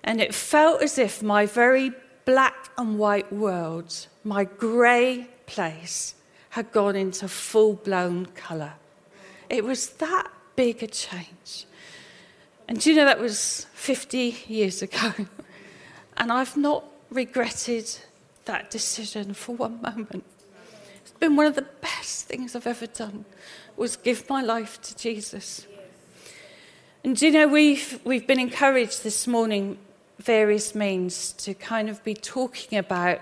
And 0.04 0.20
it 0.20 0.34
felt 0.34 0.82
as 0.82 0.98
if 0.98 1.22
my 1.22 1.46
very 1.46 1.92
black 2.26 2.68
and 2.76 2.98
white 2.98 3.32
world, 3.32 4.08
my 4.24 4.44
grey 4.44 5.26
place, 5.46 6.14
had 6.50 6.70
gone 6.70 6.96
into 6.96 7.28
full 7.28 7.76
blown 7.76 8.26
colour. 8.26 8.74
It 9.48 9.64
was 9.64 9.88
that 9.92 10.28
big 10.54 10.82
a 10.82 10.86
change. 10.86 11.64
And 12.68 12.78
do 12.78 12.90
you 12.90 12.96
know 12.96 13.06
that 13.06 13.20
was 13.20 13.68
50 13.72 14.36
years 14.48 14.82
ago? 14.82 15.14
and 16.18 16.30
I've 16.30 16.58
not 16.58 16.84
regretted 17.08 17.90
that 18.44 18.70
decision 18.70 19.32
for 19.32 19.56
one 19.56 19.80
moment. 19.80 20.24
Been 21.20 21.36
one 21.36 21.46
of 21.46 21.54
the 21.54 21.66
best 21.82 22.26
things 22.26 22.56
I've 22.56 22.66
ever 22.66 22.86
done 22.86 23.26
was 23.76 23.96
give 23.96 24.28
my 24.30 24.40
life 24.40 24.80
to 24.80 24.96
Jesus. 24.96 25.66
And 27.04 27.20
you 27.20 27.30
know 27.30 27.46
we've 27.46 28.00
we've 28.04 28.26
been 28.26 28.40
encouraged 28.40 29.04
this 29.04 29.26
morning 29.26 29.78
various 30.18 30.74
means 30.74 31.32
to 31.32 31.52
kind 31.54 31.90
of 31.90 32.02
be 32.04 32.14
talking 32.14 32.78
about 32.78 33.20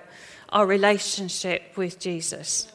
our 0.51 0.65
relationship 0.65 1.77
with 1.77 1.99
Jesus. 1.99 2.73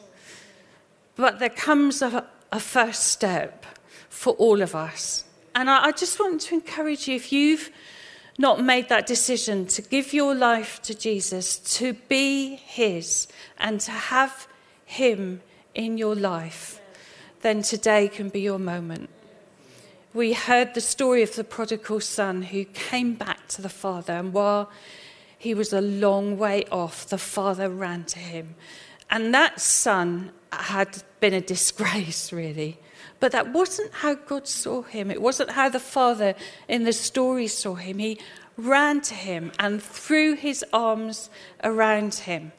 But 1.16 1.38
there 1.38 1.48
comes 1.48 2.02
a, 2.02 2.26
a 2.52 2.60
first 2.60 3.04
step 3.04 3.64
for 4.08 4.34
all 4.34 4.62
of 4.62 4.74
us. 4.74 5.24
And 5.54 5.70
I, 5.70 5.86
I 5.86 5.92
just 5.92 6.18
want 6.20 6.40
to 6.42 6.54
encourage 6.54 7.08
you 7.08 7.16
if 7.16 7.32
you've 7.32 7.70
not 8.38 8.62
made 8.62 8.88
that 8.88 9.06
decision 9.06 9.66
to 9.68 9.82
give 9.82 10.12
your 10.12 10.34
life 10.34 10.82
to 10.82 10.94
Jesus, 10.94 11.58
to 11.78 11.94
be 12.08 12.56
His, 12.56 13.28
and 13.58 13.80
to 13.80 13.90
have 13.90 14.48
Him 14.84 15.40
in 15.74 15.98
your 15.98 16.14
life, 16.14 16.80
then 17.42 17.62
today 17.62 18.08
can 18.08 18.28
be 18.28 18.40
your 18.40 18.58
moment. 18.58 19.10
We 20.12 20.32
heard 20.32 20.74
the 20.74 20.80
story 20.80 21.22
of 21.22 21.34
the 21.34 21.42
prodigal 21.44 22.00
son 22.00 22.42
who 22.42 22.64
came 22.64 23.14
back 23.14 23.48
to 23.48 23.62
the 23.62 23.68
father, 23.68 24.12
and 24.12 24.32
while 24.32 24.70
he 25.36 25.54
was 25.54 25.72
a 25.72 25.80
long 25.80 26.38
way 26.38 26.64
off, 26.70 27.06
the 27.08 27.18
father 27.18 27.68
ran 27.68 28.04
to 28.04 28.18
him. 28.18 28.54
And 29.10 29.34
that 29.34 29.60
son 29.60 30.30
had 30.52 31.02
been 31.20 31.34
a 31.34 31.40
disgrace, 31.40 32.32
really. 32.32 32.78
But 33.20 33.32
that 33.32 33.52
wasn't 33.52 33.92
how 33.92 34.14
God 34.14 34.48
saw 34.48 34.82
him. 34.82 35.10
It 35.10 35.20
wasn't 35.20 35.50
how 35.50 35.68
the 35.68 35.80
father 35.80 36.34
in 36.68 36.84
the 36.84 36.92
story 36.92 37.46
saw 37.46 37.74
him. 37.74 37.98
He 37.98 38.18
ran 38.56 39.00
to 39.02 39.14
him 39.14 39.52
and 39.58 39.82
threw 39.82 40.34
his 40.34 40.64
arms 40.72 41.30
around 41.62 42.14
him. 42.14 42.52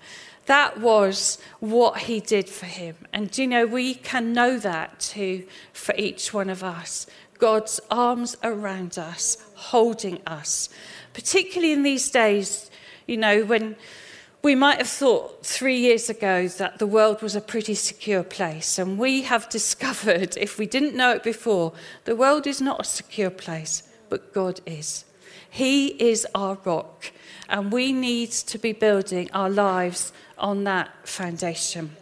That 0.45 0.79
was 0.79 1.39
what 1.59 1.99
he 1.99 2.19
did 2.19 2.47
for 2.49 2.65
him. 2.65 2.95
And 3.11 3.35
you 3.37 3.47
know, 3.47 3.65
we 3.65 3.95
can 3.95 4.33
know 4.33 4.57
that 4.59 4.99
too 4.99 5.45
for 5.73 5.95
each 5.97 6.33
one 6.33 6.49
of 6.49 6.63
us. 6.63 7.07
God's 7.37 7.79
arms 7.91 8.37
around 8.43 8.97
us, 8.97 9.37
holding 9.55 10.19
us. 10.25 10.69
Particularly 11.13 11.73
in 11.73 11.83
these 11.83 12.09
days, 12.09 12.69
you 13.07 13.17
know, 13.17 13.43
when 13.43 13.75
we 14.41 14.53
might 14.55 14.77
have 14.77 14.87
thought 14.87 15.43
three 15.43 15.77
years 15.77 16.09
ago 16.09 16.47
that 16.47 16.77
the 16.77 16.85
world 16.85 17.21
was 17.23 17.35
a 17.35 17.41
pretty 17.41 17.73
secure 17.73 18.23
place, 18.23 18.77
and 18.77 18.99
we 18.99 19.23
have 19.23 19.49
discovered, 19.59 20.37
if 20.37 20.57
we 20.59 20.67
didn't 20.67 20.95
know 20.95 21.11
it 21.11 21.23
before, 21.23 21.73
the 22.03 22.15
world 22.15 22.45
is 22.45 22.61
not 22.61 22.81
a 22.81 22.83
secure 22.83 23.31
place, 23.31 23.83
but 24.07 24.33
God 24.33 24.61
is. 24.65 25.03
He 25.55 25.87
is 25.87 26.27
our 26.35 26.57
rock, 26.65 27.13
and 27.47 27.71
we 27.71 27.93
need 27.93 28.31
to 28.31 28.57
be 28.57 28.73
building 28.73 29.29
our 29.31 29.49
lives 29.49 30.11
on 30.37 30.65
that 30.65 31.07
foundation. 31.07 31.95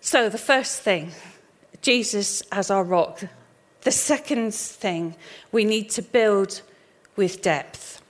So, 0.00 0.28
the 0.28 0.38
first 0.38 0.82
thing, 0.82 1.10
Jesus 1.82 2.42
as 2.52 2.70
our 2.70 2.84
rock. 2.84 3.24
The 3.80 3.90
second 3.90 4.54
thing, 4.54 5.16
we 5.50 5.64
need 5.64 5.90
to 5.90 6.02
build 6.02 6.62
with 7.16 7.42
depth. 7.42 8.00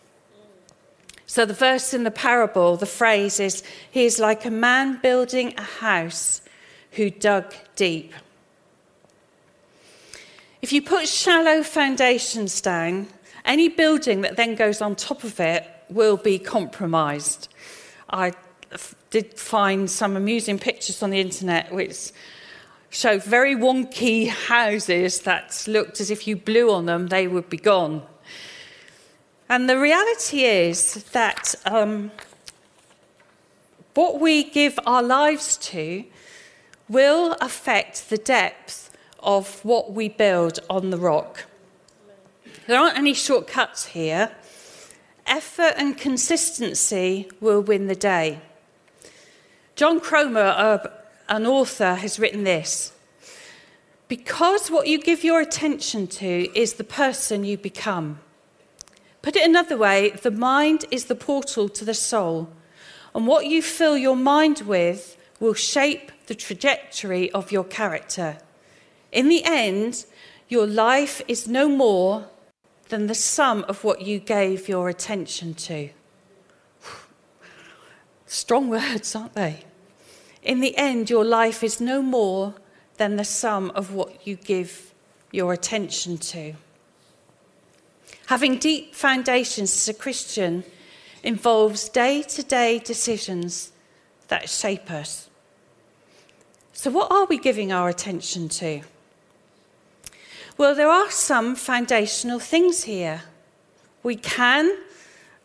So, 1.24 1.46
the 1.46 1.54
verse 1.54 1.94
in 1.94 2.04
the 2.04 2.10
parable, 2.10 2.76
the 2.76 2.84
phrase 2.84 3.40
is, 3.40 3.62
He 3.90 4.04
is 4.04 4.18
like 4.18 4.44
a 4.44 4.50
man 4.50 5.00
building 5.00 5.54
a 5.56 5.62
house 5.62 6.42
who 6.90 7.08
dug 7.08 7.54
deep. 7.76 8.12
If 10.64 10.72
you 10.72 10.80
put 10.80 11.06
shallow 11.06 11.62
foundations 11.62 12.62
down, 12.62 13.08
any 13.44 13.68
building 13.68 14.22
that 14.22 14.36
then 14.36 14.54
goes 14.54 14.80
on 14.80 14.96
top 14.96 15.22
of 15.22 15.38
it 15.38 15.68
will 15.90 16.16
be 16.16 16.38
compromised. 16.38 17.48
I 18.08 18.32
did 19.10 19.38
find 19.38 19.90
some 19.90 20.16
amusing 20.16 20.58
pictures 20.58 21.02
on 21.02 21.10
the 21.10 21.20
internet 21.20 21.70
which 21.70 22.12
showed 22.88 23.24
very 23.24 23.54
wonky 23.54 24.28
houses 24.28 25.20
that 25.24 25.62
looked 25.68 26.00
as 26.00 26.10
if 26.10 26.26
you 26.26 26.34
blew 26.34 26.70
on 26.72 26.86
them, 26.86 27.08
they 27.08 27.28
would 27.28 27.50
be 27.50 27.58
gone. 27.58 28.02
And 29.50 29.68
the 29.68 29.78
reality 29.78 30.44
is 30.44 30.94
that 31.12 31.54
um, 31.66 32.10
what 33.92 34.18
we 34.18 34.44
give 34.44 34.80
our 34.86 35.02
lives 35.02 35.58
to 35.58 36.04
will 36.88 37.36
affect 37.42 38.08
the 38.08 38.16
depth 38.16 38.84
of 39.24 39.64
what 39.64 39.92
we 39.92 40.08
build 40.08 40.60
on 40.70 40.90
the 40.90 40.98
rock. 40.98 41.46
There 42.66 42.78
aren't 42.78 42.96
any 42.96 43.14
shortcuts 43.14 43.86
here. 43.86 44.30
Effort 45.26 45.74
and 45.76 45.96
consistency 45.96 47.28
will 47.40 47.60
win 47.60 47.86
the 47.86 47.94
day. 47.94 48.40
John 49.76 49.98
Comer, 50.00 50.80
an 51.28 51.46
author, 51.46 51.94
has 51.94 52.18
written 52.18 52.44
this 52.44 52.92
Because 54.08 54.70
what 54.70 54.86
you 54.86 54.98
give 54.98 55.24
your 55.24 55.40
attention 55.40 56.06
to 56.06 56.48
is 56.58 56.74
the 56.74 56.84
person 56.84 57.44
you 57.44 57.58
become. 57.58 58.20
Put 59.22 59.36
it 59.36 59.48
another 59.48 59.76
way 59.76 60.10
the 60.10 60.30
mind 60.30 60.84
is 60.90 61.06
the 61.06 61.14
portal 61.14 61.68
to 61.70 61.84
the 61.84 61.94
soul, 61.94 62.50
and 63.14 63.26
what 63.26 63.46
you 63.46 63.62
fill 63.62 63.96
your 63.96 64.16
mind 64.16 64.60
with 64.60 65.16
will 65.40 65.54
shape 65.54 66.12
the 66.26 66.34
trajectory 66.34 67.30
of 67.32 67.50
your 67.50 67.64
character. 67.64 68.38
In 69.14 69.28
the 69.28 69.44
end, 69.44 70.04
your 70.48 70.66
life 70.66 71.22
is 71.28 71.46
no 71.46 71.68
more 71.68 72.26
than 72.88 73.06
the 73.06 73.14
sum 73.14 73.64
of 73.68 73.84
what 73.84 74.02
you 74.02 74.18
gave 74.18 74.68
your 74.68 74.88
attention 74.88 75.54
to. 75.54 75.88
Strong 78.26 78.68
words, 78.70 79.14
aren't 79.14 79.34
they? 79.34 79.60
In 80.42 80.58
the 80.58 80.76
end, 80.76 81.10
your 81.10 81.24
life 81.24 81.62
is 81.62 81.80
no 81.80 82.02
more 82.02 82.56
than 82.96 83.14
the 83.14 83.24
sum 83.24 83.70
of 83.76 83.94
what 83.94 84.26
you 84.26 84.34
give 84.34 84.92
your 85.30 85.52
attention 85.52 86.18
to. 86.18 86.54
Having 88.26 88.58
deep 88.58 88.96
foundations 88.96 89.72
as 89.72 89.88
a 89.88 89.94
Christian 89.94 90.64
involves 91.22 91.88
day 91.88 92.22
to 92.22 92.42
day 92.42 92.80
decisions 92.80 93.70
that 94.26 94.48
shape 94.48 94.90
us. 94.90 95.30
So, 96.72 96.90
what 96.90 97.12
are 97.12 97.26
we 97.26 97.38
giving 97.38 97.70
our 97.70 97.88
attention 97.88 98.48
to? 98.48 98.82
Well, 100.56 100.76
there 100.76 100.88
are 100.88 101.10
some 101.10 101.56
foundational 101.56 102.38
things 102.38 102.84
here. 102.84 103.22
We 104.04 104.14
can 104.14 104.70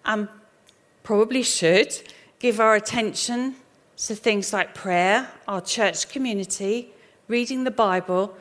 and 0.05 0.27
probably 1.01 1.41
should 1.41 1.99
give 2.37 2.59
our 2.59 2.75
attention 2.75 3.55
to 3.97 4.13
things 4.13 4.53
like 4.53 4.75
prayer, 4.75 5.27
our 5.47 5.61
church 5.61 6.09
community, 6.09 6.93
reading 7.27 7.63
the 7.63 7.71
Bible, 7.71 8.37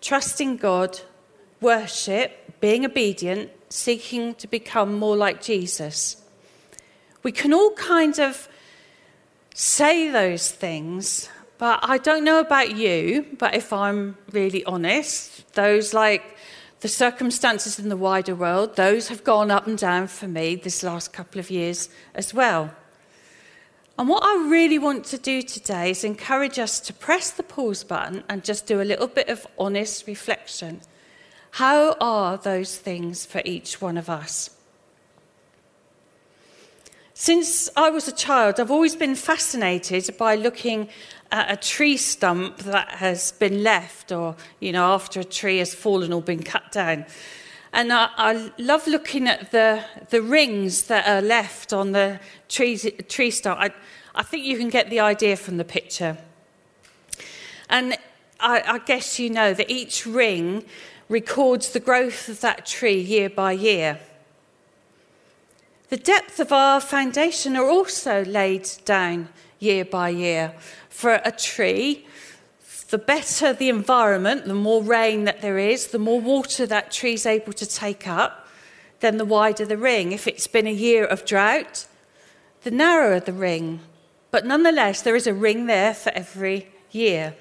trusting 0.00 0.58
God, 0.58 1.00
worship, 1.60 2.60
being 2.60 2.84
obedient, 2.84 3.50
seeking 3.68 4.36
to 4.36 4.46
become 4.46 4.96
more 4.96 5.16
like 5.16 5.42
Jesus. 5.42 6.22
We 7.24 7.32
can 7.32 7.52
all 7.52 7.72
kind 7.72 8.20
of 8.20 8.48
say 9.52 10.10
those 10.10 10.48
things, 10.48 11.28
but 11.64 11.80
I 11.82 11.96
don't 11.96 12.24
know 12.24 12.40
about 12.40 12.76
you, 12.76 13.24
but 13.38 13.54
if 13.54 13.72
I'm 13.72 14.18
really 14.32 14.62
honest, 14.66 15.50
those 15.54 15.94
like 15.94 16.36
the 16.80 16.88
circumstances 16.88 17.78
in 17.78 17.88
the 17.88 17.96
wider 17.96 18.34
world, 18.34 18.76
those 18.76 19.08
have 19.08 19.24
gone 19.24 19.50
up 19.50 19.66
and 19.66 19.78
down 19.78 20.08
for 20.08 20.28
me 20.28 20.56
this 20.56 20.82
last 20.82 21.14
couple 21.14 21.40
of 21.40 21.48
years 21.50 21.88
as 22.14 22.34
well. 22.34 22.70
And 23.98 24.10
what 24.10 24.22
I 24.22 24.46
really 24.46 24.78
want 24.78 25.06
to 25.06 25.16
do 25.16 25.40
today 25.40 25.92
is 25.92 26.04
encourage 26.04 26.58
us 26.58 26.80
to 26.80 26.92
press 26.92 27.30
the 27.30 27.42
pause 27.42 27.82
button 27.82 28.24
and 28.28 28.44
just 28.44 28.66
do 28.66 28.82
a 28.82 28.84
little 28.84 29.08
bit 29.08 29.30
of 29.30 29.46
honest 29.58 30.06
reflection. 30.06 30.82
How 31.52 31.96
are 31.98 32.36
those 32.36 32.76
things 32.76 33.24
for 33.24 33.40
each 33.46 33.80
one 33.80 33.96
of 33.96 34.10
us? 34.10 34.50
Since 37.16 37.70
I 37.76 37.90
was 37.90 38.08
a 38.08 38.12
child, 38.12 38.58
I've 38.58 38.72
always 38.72 38.96
been 38.96 39.14
fascinated 39.14 40.16
by 40.18 40.34
looking 40.34 40.88
at 41.34 41.50
a 41.50 41.56
tree 41.56 41.96
stump 41.96 42.58
that 42.58 42.88
has 42.90 43.32
been 43.32 43.64
left, 43.64 44.12
or, 44.12 44.36
you 44.60 44.70
know, 44.70 44.94
after 44.94 45.18
a 45.18 45.24
tree 45.24 45.58
has 45.58 45.74
fallen 45.74 46.12
or 46.12 46.22
been 46.22 46.44
cut 46.44 46.70
down. 46.70 47.04
And 47.72 47.92
I, 47.92 48.08
I 48.16 48.52
love 48.56 48.86
looking 48.86 49.26
at 49.26 49.50
the, 49.50 49.84
the 50.10 50.22
rings 50.22 50.86
that 50.86 51.08
are 51.08 51.20
left 51.20 51.72
on 51.72 51.90
the 51.90 52.20
tree, 52.48 52.78
tree 52.78 53.32
stump. 53.32 53.58
I, 53.58 53.70
I 54.14 54.22
think 54.22 54.44
you 54.44 54.56
can 54.56 54.68
get 54.68 54.90
the 54.90 55.00
idea 55.00 55.36
from 55.36 55.56
the 55.56 55.64
picture. 55.64 56.18
And 57.68 57.98
I, 58.38 58.62
I 58.64 58.78
guess 58.78 59.18
you 59.18 59.28
know 59.28 59.54
that 59.54 59.68
each 59.68 60.06
ring 60.06 60.64
records 61.08 61.70
the 61.70 61.80
growth 61.80 62.28
of 62.28 62.42
that 62.42 62.64
tree 62.64 63.00
year 63.00 63.28
by 63.28 63.52
year. 63.52 63.98
The 65.88 65.96
depth 65.96 66.38
of 66.38 66.52
our 66.52 66.80
foundation 66.80 67.56
are 67.56 67.68
also 67.68 68.24
laid 68.24 68.70
down 68.84 69.30
year 69.58 69.84
by 69.84 70.08
year. 70.08 70.54
For 70.88 71.20
a 71.24 71.32
tree, 71.32 72.06
the 72.90 72.98
better 72.98 73.52
the 73.52 73.68
environment, 73.68 74.44
the 74.44 74.54
more 74.54 74.82
rain 74.82 75.24
that 75.24 75.40
there 75.40 75.58
is, 75.58 75.88
the 75.88 75.98
more 75.98 76.20
water 76.20 76.66
that 76.66 76.92
tree 76.92 77.14
is 77.14 77.26
able 77.26 77.52
to 77.54 77.66
take 77.66 78.06
up, 78.06 78.48
then 79.00 79.16
the 79.18 79.24
wider 79.24 79.64
the 79.64 79.76
ring. 79.76 80.12
If 80.12 80.28
it's 80.28 80.46
been 80.46 80.66
a 80.66 80.72
year 80.72 81.04
of 81.04 81.24
drought, 81.24 81.86
the 82.62 82.70
narrower 82.70 83.20
the 83.20 83.32
ring. 83.32 83.80
But 84.30 84.46
nonetheless, 84.46 85.02
there 85.02 85.16
is 85.16 85.26
a 85.26 85.34
ring 85.34 85.66
there 85.66 85.94
for 85.94 86.10
every 86.10 86.68
year. 86.90 87.34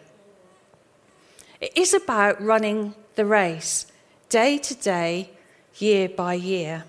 It 1.62 1.72
is 1.76 1.94
about 1.94 2.42
running 2.42 2.96
the 3.16 3.26
race 3.26 3.88
day 4.30 4.58
to 4.58 4.76
day, 4.76 5.30
year 5.78 6.10
by 6.10 6.34
year. 6.34 6.84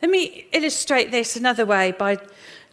Let 0.00 0.10
me 0.10 0.46
illustrate 0.52 1.10
this 1.10 1.36
another 1.36 1.66
way 1.66 1.92
by 1.92 2.18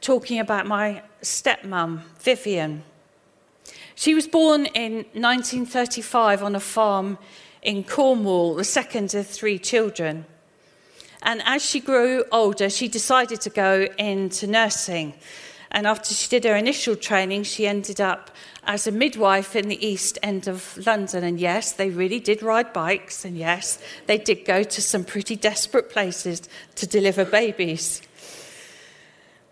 talking 0.01 0.39
about 0.39 0.65
my 0.65 1.03
stepmom, 1.21 2.01
Vivian. 2.19 2.83
She 3.95 4.15
was 4.15 4.27
born 4.27 4.65
in 4.65 5.05
1935 5.13 6.43
on 6.43 6.55
a 6.55 6.59
farm 6.59 7.19
in 7.61 7.83
Cornwall, 7.83 8.55
the 8.55 8.63
second 8.63 9.13
of 9.13 9.27
three 9.27 9.59
children. 9.59 10.25
And 11.21 11.41
as 11.45 11.63
she 11.63 11.79
grew 11.79 12.25
older, 12.31 12.69
she 12.69 12.87
decided 12.87 13.41
to 13.41 13.51
go 13.51 13.87
into 13.99 14.47
nursing. 14.47 15.13
And 15.69 15.85
after 15.85 16.13
she 16.13 16.27
did 16.27 16.43
her 16.45 16.55
initial 16.55 16.95
training, 16.95 17.43
she 17.43 17.67
ended 17.67 18.01
up 18.01 18.31
as 18.63 18.87
a 18.87 18.91
midwife 18.91 19.55
in 19.55 19.67
the 19.67 19.85
east 19.85 20.17
end 20.23 20.47
of 20.47 20.77
London. 20.85 21.23
And 21.23 21.39
yes, 21.39 21.71
they 21.71 21.89
really 21.91 22.19
did 22.19 22.41
ride 22.41 22.73
bikes. 22.73 23.23
And 23.23 23.37
yes, 23.37 23.79
they 24.07 24.17
did 24.17 24.45
go 24.45 24.63
to 24.63 24.81
some 24.81 25.03
pretty 25.03 25.35
desperate 25.35 25.91
places 25.91 26.41
to 26.75 26.87
deliver 26.87 27.23
babies. 27.23 28.01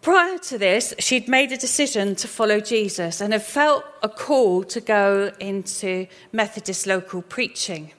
Prior 0.09 0.39
to 0.39 0.57
this, 0.57 0.91
she'd 0.97 1.27
made 1.27 1.51
a 1.51 1.57
decision 1.57 2.15
to 2.15 2.27
follow 2.27 2.59
Jesus 2.59 3.21
and 3.21 3.31
had 3.31 3.43
felt 3.43 3.85
a 4.01 4.09
call 4.09 4.63
to 4.63 4.81
go 4.81 5.31
into 5.39 6.07
Methodist 6.31 6.87
local 6.87 7.21
preaching. 7.21 7.91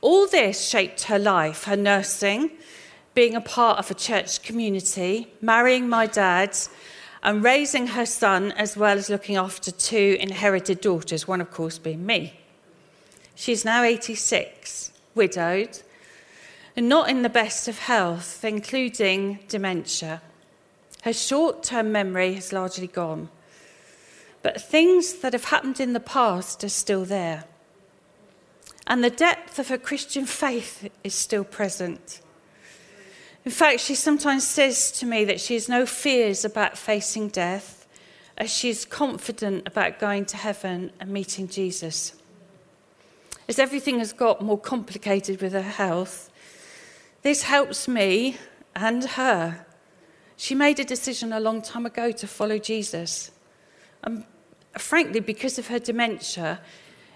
All 0.00 0.26
this 0.26 0.66
shaped 0.66 1.02
her 1.02 1.18
life, 1.18 1.64
her 1.64 1.76
nursing, 1.76 2.52
being 3.12 3.34
a 3.34 3.42
part 3.42 3.78
of 3.78 3.90
a 3.90 3.94
church 3.94 4.42
community, 4.42 5.30
marrying 5.42 5.86
my 5.86 6.06
dad, 6.06 6.56
and 7.22 7.44
raising 7.44 7.88
her 7.88 8.06
son, 8.06 8.52
as 8.52 8.74
well 8.74 8.96
as 8.96 9.10
looking 9.10 9.36
after 9.36 9.70
two 9.70 10.16
inherited 10.18 10.80
daughters, 10.80 11.28
one, 11.28 11.42
of 11.42 11.50
course, 11.50 11.76
being 11.76 12.06
me. 12.06 12.40
She's 13.34 13.66
now 13.66 13.82
86, 13.82 14.92
widowed, 15.14 15.78
and 16.74 16.88
not 16.88 17.10
in 17.10 17.20
the 17.20 17.28
best 17.28 17.68
of 17.68 17.80
health, 17.80 18.42
including 18.46 19.40
dementia. 19.46 20.22
Her 21.02 21.12
short 21.12 21.62
term 21.62 21.92
memory 21.92 22.34
has 22.34 22.52
largely 22.52 22.86
gone, 22.86 23.28
but 24.42 24.60
things 24.60 25.14
that 25.14 25.32
have 25.32 25.44
happened 25.44 25.80
in 25.80 25.92
the 25.92 26.00
past 26.00 26.64
are 26.64 26.68
still 26.68 27.04
there. 27.04 27.44
And 28.86 29.02
the 29.02 29.10
depth 29.10 29.58
of 29.58 29.68
her 29.68 29.78
Christian 29.78 30.26
faith 30.26 30.88
is 31.04 31.14
still 31.14 31.44
present. 31.44 32.20
In 33.44 33.50
fact, 33.50 33.80
she 33.80 33.94
sometimes 33.94 34.46
says 34.46 34.92
to 34.92 35.06
me 35.06 35.24
that 35.24 35.40
she 35.40 35.54
has 35.54 35.68
no 35.68 35.86
fears 35.86 36.44
about 36.44 36.78
facing 36.78 37.28
death, 37.28 37.86
as 38.38 38.50
she 38.50 38.70
is 38.70 38.84
confident 38.84 39.66
about 39.66 39.98
going 39.98 40.24
to 40.26 40.36
heaven 40.36 40.92
and 41.00 41.10
meeting 41.10 41.48
Jesus. 41.48 42.14
As 43.48 43.58
everything 43.58 43.98
has 43.98 44.12
got 44.12 44.40
more 44.40 44.58
complicated 44.58 45.42
with 45.42 45.52
her 45.52 45.62
health, 45.62 46.30
this 47.22 47.42
helps 47.42 47.88
me 47.88 48.36
and 48.74 49.04
her. 49.04 49.66
She 50.36 50.54
made 50.54 50.80
a 50.80 50.84
decision 50.84 51.32
a 51.32 51.40
long 51.40 51.62
time 51.62 51.86
ago 51.86 52.10
to 52.12 52.26
follow 52.26 52.58
Jesus. 52.58 53.30
And 54.02 54.24
frankly, 54.76 55.20
because 55.20 55.58
of 55.58 55.68
her 55.68 55.78
dementia, 55.78 56.60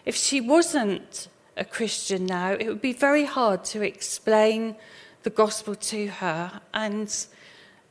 if 0.05 0.15
she 0.15 0.41
wasn't 0.41 1.29
a 1.57 1.65
Christian 1.65 2.27
now, 2.27 2.53
it 2.53 2.69
would 2.69 2.83
be 2.83 2.93
very 2.93 3.25
hard 3.25 3.65
to 3.65 3.83
explain 3.83 4.77
the 5.23 5.31
gospel 5.31 5.75
to 5.75 6.07
her 6.07 6.61
and 6.73 7.27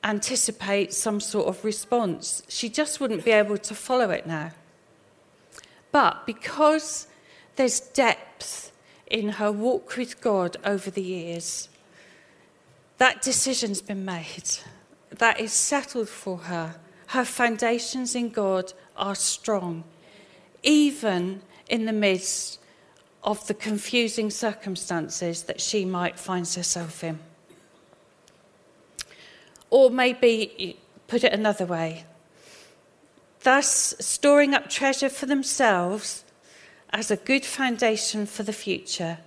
anticipate 0.04 0.94
some 0.94 1.20
sort 1.20 1.48
of 1.48 1.66
response. 1.66 2.44
She 2.48 2.70
just 2.70 3.00
wouldn't 3.00 3.26
be 3.26 3.32
able 3.32 3.58
to 3.58 3.76
follow 3.76 4.12
it 4.12 4.28
now. 4.28 4.52
But 5.92 6.26
because 6.26 7.08
there's 7.56 7.80
depth 7.80 8.72
in 9.08 9.30
her 9.30 9.52
walk 9.52 9.98
with 9.98 10.22
God 10.22 10.58
over 10.64 10.90
the 10.92 11.02
years, 11.02 11.70
that 12.98 13.22
decision's 13.22 13.82
been 13.82 14.06
made. 14.06 14.60
That 15.17 15.39
is 15.39 15.54
settled 15.54 16.10
for 16.10 16.38
her. 16.38 16.75
Her 17.08 17.25
foundations 17.25 18.15
in 18.15 18.30
God 18.30 18.73
are 18.97 19.15
strong, 19.15 19.84
even 20.63 21.41
in 21.69 21.86
the 21.86 21.93
midst 21.93 22.60
of 23.23 23.45
the 23.47 23.54
confusing 23.54 24.30
circumstances 24.30 25.43
that 25.43 25.62
she 25.62 25.86
might 25.86 26.19
find 26.19 26.47
herself 26.47 27.04
in. 27.04 27.19
Or 29.69 29.89
maybe 29.89 30.78
put 31.08 31.23
it 31.23 31.34
another 31.34 31.65
way 31.65 32.06
thus 33.45 33.93
storing 33.99 34.56
up 34.56 34.67
treasure 34.69 35.08
for 35.08 35.28
themselves 35.28 36.25
as 36.89 37.12
a 37.12 37.15
good 37.15 37.45
foundation 37.45 38.25
for 38.25 38.41
the 38.41 38.51
future, 38.51 39.19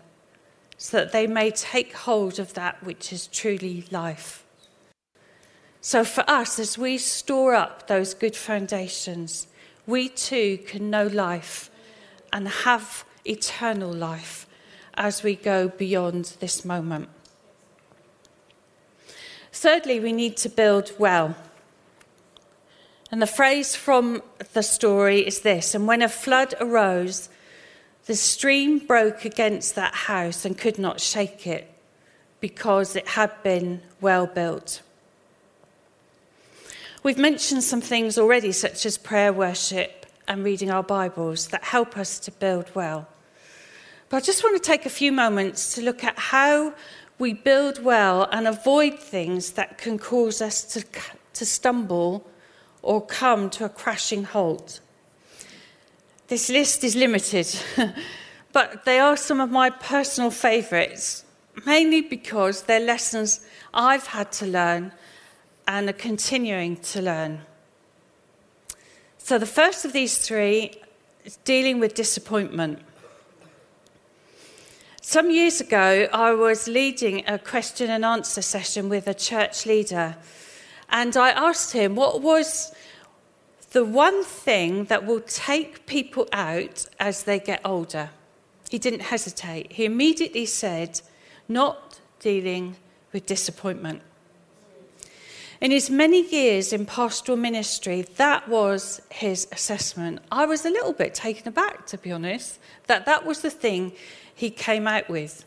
so 0.77 0.97
that 0.97 1.13
they 1.13 1.27
may 1.27 1.51
take 1.53 1.95
hold 1.95 2.39
of 2.39 2.53
that 2.55 2.83
which 2.83 3.13
is 3.13 3.29
truly 3.29 3.85
life. 3.91 4.45
So, 5.89 6.05
for 6.05 6.23
us, 6.29 6.59
as 6.59 6.77
we 6.77 6.99
store 6.99 7.55
up 7.55 7.87
those 7.87 8.13
good 8.13 8.37
foundations, 8.37 9.47
we 9.87 10.11
too 10.11 10.59
can 10.67 10.91
know 10.91 11.07
life 11.07 11.71
and 12.31 12.47
have 12.47 13.07
eternal 13.25 13.91
life 13.91 14.47
as 14.99 15.23
we 15.23 15.35
go 15.35 15.69
beyond 15.69 16.37
this 16.41 16.63
moment. 16.63 17.09
Thirdly, 19.51 19.99
we 19.99 20.13
need 20.13 20.37
to 20.37 20.51
build 20.51 20.93
well. 20.99 21.35
And 23.11 23.23
the 23.23 23.27
phrase 23.27 23.75
from 23.75 24.23
the 24.53 24.63
story 24.63 25.27
is 25.27 25.41
this 25.41 25.75
And 25.75 25.87
when 25.87 26.03
a 26.03 26.09
flood 26.11 26.53
arose, 26.61 27.31
the 28.05 28.15
stream 28.15 28.79
broke 28.79 29.25
against 29.25 29.75
that 29.77 29.95
house 29.95 30.45
and 30.45 30.59
could 30.59 30.79
not 30.79 31.01
shake 31.01 31.47
it 31.47 31.73
because 32.41 32.95
it 32.95 33.09
had 33.09 33.43
been 33.43 33.81
well 34.03 34.27
built. 34.27 34.83
We've 37.09 37.17
mentioned 37.17 37.65
some 37.65 37.81
things 37.81 38.19
already, 38.19 38.53
such 38.53 38.85
as 38.85 38.99
prayer, 38.99 39.33
worship, 39.33 40.05
and 40.29 40.45
reading 40.45 40.71
our 40.71 40.83
Bibles, 40.83 41.49
that 41.49 41.65
help 41.65 41.97
us 41.97 42.19
to 42.19 42.31
build 42.31 42.71
well. 42.75 43.09
But 44.11 44.19
I 44.19 44.21
just 44.21 44.45
want 44.45 44.63
to 44.63 44.71
take 44.71 44.85
a 44.85 44.91
few 44.91 45.11
moments 45.11 45.75
to 45.77 45.81
look 45.81 46.05
at 46.05 46.19
how 46.19 46.75
we 47.19 47.33
build 47.33 47.83
well 47.83 48.29
and 48.31 48.47
avoid 48.47 48.99
things 48.99 49.53
that 49.53 49.79
can 49.79 49.99
cause 49.99 50.43
us 50.43 50.63
to, 50.75 50.85
to 51.33 51.47
stumble 51.47 52.27
or 52.83 53.01
come 53.01 53.49
to 53.57 53.65
a 53.65 53.71
crashing 53.71 54.25
halt. 54.25 54.81
This 56.27 56.51
list 56.51 56.85
is 56.85 56.95
limited, 56.95 57.49
but 58.53 58.85
they 58.85 58.99
are 58.99 59.17
some 59.17 59.41
of 59.41 59.51
my 59.51 59.71
personal 59.71 60.31
favourites, 60.31 61.25
mainly 61.65 62.03
because 62.03 62.65
they're 62.65 62.81
lessons 62.81 63.41
I've 63.73 64.09
had 64.09 64.31
to 64.33 64.47
learn 64.47 64.93
and 65.69 65.91
are 65.91 65.93
continuing 65.93 66.77
to 66.77 67.03
learn. 67.03 67.43
So, 69.19 69.39
the 69.39 69.47
first 69.47 69.85
of 69.85 69.93
these 69.93 70.17
three 70.17 70.81
is 71.25 71.37
dealing 71.45 71.79
with 71.79 71.95
disappointment. 71.95 72.81
Some 75.03 75.31
years 75.31 75.61
ago, 75.61 76.09
I 76.13 76.33
was 76.33 76.69
leading 76.69 77.23
a 77.29 77.39
question 77.39 77.91
and 77.91 78.05
answer 78.05 78.41
session 78.41 78.89
with 78.89 79.07
a 79.07 79.15
church 79.15 79.67
leader, 79.67 80.17
and 80.89 81.15
I 81.17 81.31
asked 81.31 81.73
him 81.73 81.95
what 81.95 82.23
was 82.23 82.75
the 83.73 83.85
one 83.85 84.25
thing 84.25 84.87
that 84.87 85.05
will 85.05 85.21
take 85.21 85.85
people 85.85 86.27
out 86.33 86.87
as 86.99 87.25
they 87.25 87.39
get 87.39 87.61
older. 87.67 88.09
He 88.71 88.79
didn't 88.79 89.01
hesitate. 89.01 89.73
He 89.73 89.85
immediately 89.85 90.47
said, 90.47 91.03
not 91.47 92.01
dealing 92.21 92.77
with 93.13 93.27
disappointment. 93.27 94.01
In 95.61 95.73
his 95.73 95.91
many 95.91 96.23
years 96.29 96.73
in 96.73 96.87
pastoral 96.87 97.37
ministry, 97.37 98.03
that 98.17 98.49
was 98.49 99.03
his 99.11 99.49
assessment. 99.51 100.21
I 100.31 100.47
was 100.47 100.65
a 100.65 100.71
little 100.71 100.93
bit 100.93 101.15
taken 101.15 101.49
aback, 101.49 101.87
to 101.89 101.99
be 101.99 102.13
honest, 102.13 102.61
that 102.87 103.07
that 103.07 103.27
was 103.27 103.41
the 103.41 103.51
thing 103.51 103.93
he 104.33 104.51
came 104.51 104.87
out 104.87 105.09
with. 105.09 105.45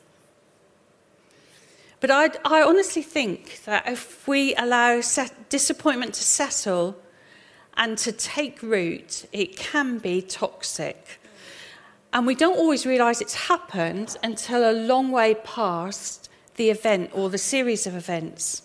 But 2.01 2.11
I, 2.11 2.31
I 2.43 2.61
honestly 2.61 3.03
think 3.03 3.63
that 3.63 3.87
if 3.87 4.27
we 4.27 4.53
allow 4.55 4.99
set, 4.99 5.49
disappointment 5.49 6.15
to 6.15 6.23
settle 6.23 6.97
and 7.77 7.97
to 7.99 8.11
take 8.11 8.61
root, 8.61 9.27
it 9.31 9.55
can 9.55 9.97
be 9.97 10.21
toxic. 10.21 11.21
And 12.11 12.27
we 12.27 12.35
don't 12.35 12.57
always 12.57 12.85
realize 12.85 13.21
it's 13.21 13.47
happened 13.47 14.17
until 14.23 14.69
a 14.69 14.73
long 14.73 15.11
way 15.11 15.35
past 15.35 16.29
the 16.55 16.69
event 16.69 17.11
or 17.13 17.29
the 17.29 17.37
series 17.37 17.87
of 17.87 17.95
events. 17.95 18.63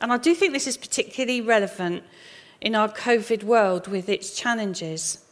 And 0.00 0.12
I 0.12 0.18
do 0.18 0.34
think 0.34 0.52
this 0.52 0.66
is 0.66 0.76
particularly 0.76 1.40
relevant 1.40 2.04
in 2.60 2.74
our 2.74 2.88
COVID 2.88 3.42
world 3.42 3.88
with 3.88 4.08
its 4.08 4.34
challenges. 4.34 5.24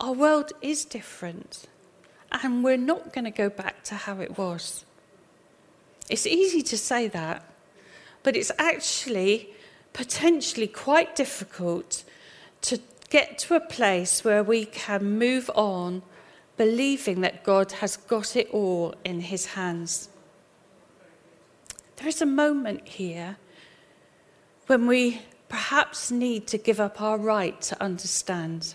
Our 0.00 0.12
world 0.12 0.52
is 0.60 0.84
different, 0.84 1.66
and 2.30 2.64
we're 2.64 2.76
not 2.76 3.12
going 3.12 3.24
to 3.24 3.30
go 3.30 3.48
back 3.48 3.84
to 3.84 3.94
how 3.94 4.20
it 4.20 4.36
was. 4.36 4.84
It's 6.08 6.26
easy 6.26 6.62
to 6.62 6.78
say 6.78 7.08
that, 7.08 7.44
but 8.22 8.36
it's 8.36 8.52
actually 8.58 9.50
potentially 9.92 10.66
quite 10.66 11.16
difficult 11.16 12.04
to 12.62 12.80
get 13.08 13.38
to 13.38 13.54
a 13.54 13.60
place 13.60 14.24
where 14.24 14.42
we 14.42 14.64
can 14.64 15.18
move 15.18 15.50
on 15.54 16.02
believing 16.56 17.20
that 17.20 17.44
God 17.44 17.72
has 17.72 17.96
got 17.96 18.36
it 18.36 18.48
all 18.50 18.94
in 19.04 19.20
his 19.20 19.46
hands. 19.46 20.08
There 21.96 22.08
is 22.08 22.20
a 22.20 22.26
moment 22.26 22.88
here 22.88 23.36
when 24.66 24.86
we 24.86 25.22
perhaps 25.48 26.10
need 26.10 26.46
to 26.48 26.58
give 26.58 26.80
up 26.80 27.00
our 27.00 27.18
right 27.18 27.60
to 27.62 27.80
understand. 27.82 28.74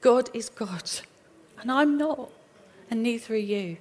God 0.00 0.30
is 0.32 0.48
God, 0.48 0.90
and 1.60 1.70
I'm 1.70 1.98
not, 1.98 2.30
and 2.90 3.02
neither 3.02 3.34
are 3.34 3.36
you. 3.36 3.78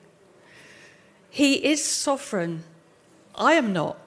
He 1.30 1.65
is 1.65 1.84
sovereign. 1.84 2.63
I 3.36 3.54
am 3.54 3.73
not. 3.73 3.97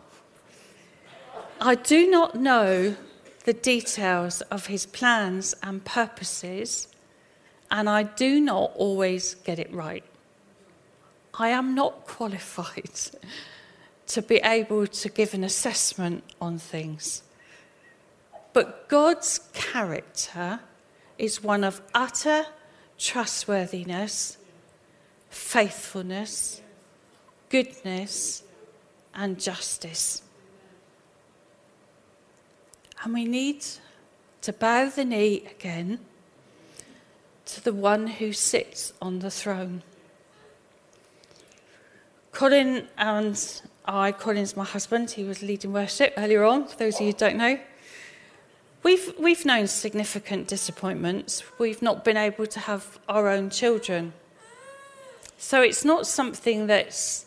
I 1.61 1.75
do 1.75 2.11
not 2.11 2.35
know 2.35 2.97
the 3.45 3.53
details 3.53 4.41
of 4.43 4.67
his 4.67 4.87
plans 4.87 5.55
and 5.63 5.85
purposes, 5.85 6.89
and 7.71 7.89
I 7.89 8.03
do 8.03 8.41
not 8.41 8.73
always 8.75 9.35
get 9.35 9.59
it 9.59 9.73
right. 9.73 10.05
I 11.35 11.51
am 11.51 11.75
not 11.75 12.07
qualified 12.07 12.99
to 14.09 14.23
be 14.23 14.37
able 14.37 14.87
to 14.87 15.09
give 15.09 15.35
an 15.35 15.45
assessment 15.45 16.25
on 16.41 16.59
things. 16.59 17.23
But 18.53 18.89
God's 18.89 19.41
character 19.53 20.61
is 21.19 21.43
one 21.43 21.63
of 21.63 21.81
utter 21.95 22.47
trustworthiness, 22.99 24.39
faithfulness, 25.31 26.63
goodness, 27.51 28.43
and 29.15 29.39
justice. 29.39 30.23
And 33.03 33.15
we 33.15 33.27
need 33.27 33.65
to 34.43 34.53
bow 34.53 34.89
the 34.89 35.05
knee 35.05 35.47
again 35.51 36.01
to 37.47 37.63
the 37.63 37.73
one 37.73 38.07
who 38.07 38.33
sits 38.33 38.93
on 39.01 39.21
the 39.21 39.31
throne. 39.31 39.83
Colin 42.33 42.89
and 42.97 43.63
I, 43.89 44.13
Colin's 44.13 44.55
my 44.55 44.65
husband, 44.65 45.13
he 45.13 45.25
was 45.25 45.43
leading 45.43 45.73
worship 45.73 46.13
earlier 46.19 46.45
on, 46.45 46.69
for 46.69 46.77
those 46.77 46.97
of 46.97 47.01
you 47.01 47.07
who 47.07 47.13
don't 47.15 47.39
know. 47.39 47.59
We've, 48.83 49.15
we've 49.19 49.47
known 49.47 49.67
significant 49.67 50.47
disappointments. 50.47 51.43
We've 51.59 51.81
not 51.81 52.05
been 52.05 52.19
able 52.19 52.47
to 52.47 52.61
have 52.61 52.99
our 53.09 53.29
own 53.29 53.49
children. 53.49 54.13
So 55.39 55.63
it's 55.63 55.87
not 55.87 56.07
something 56.07 56.67
that's 56.67 57.25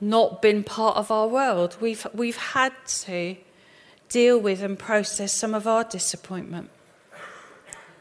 not 0.00 0.42
been 0.42 0.64
part 0.64 0.96
of 0.96 1.12
our 1.12 1.28
world. 1.28 1.76
We've, 1.80 2.04
we've 2.12 2.36
had 2.36 2.72
to 3.04 3.36
deal 4.08 4.38
with 4.38 4.60
and 4.60 4.76
process 4.76 5.32
some 5.32 5.54
of 5.54 5.68
our 5.68 5.84
disappointment. 5.84 6.68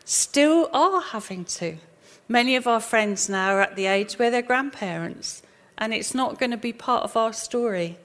Still 0.05 0.71
are 0.73 1.01
having 1.01 1.45
to. 1.45 1.77
Many 2.27 2.55
of 2.55 2.65
our 2.65 2.79
friends 2.79 3.29
now 3.29 3.55
are 3.55 3.61
at 3.61 3.75
the 3.75 3.85
age 3.85 4.15
where 4.15 4.31
they're 4.31 4.41
grandparents 4.41 5.43
and 5.81 5.95
it's 5.95 6.13
not 6.13 6.39
going 6.39 6.51
to 6.51 6.57
be 6.57 6.71
part 6.71 7.03
of 7.03 7.17
our 7.17 7.33
story. 7.33 7.97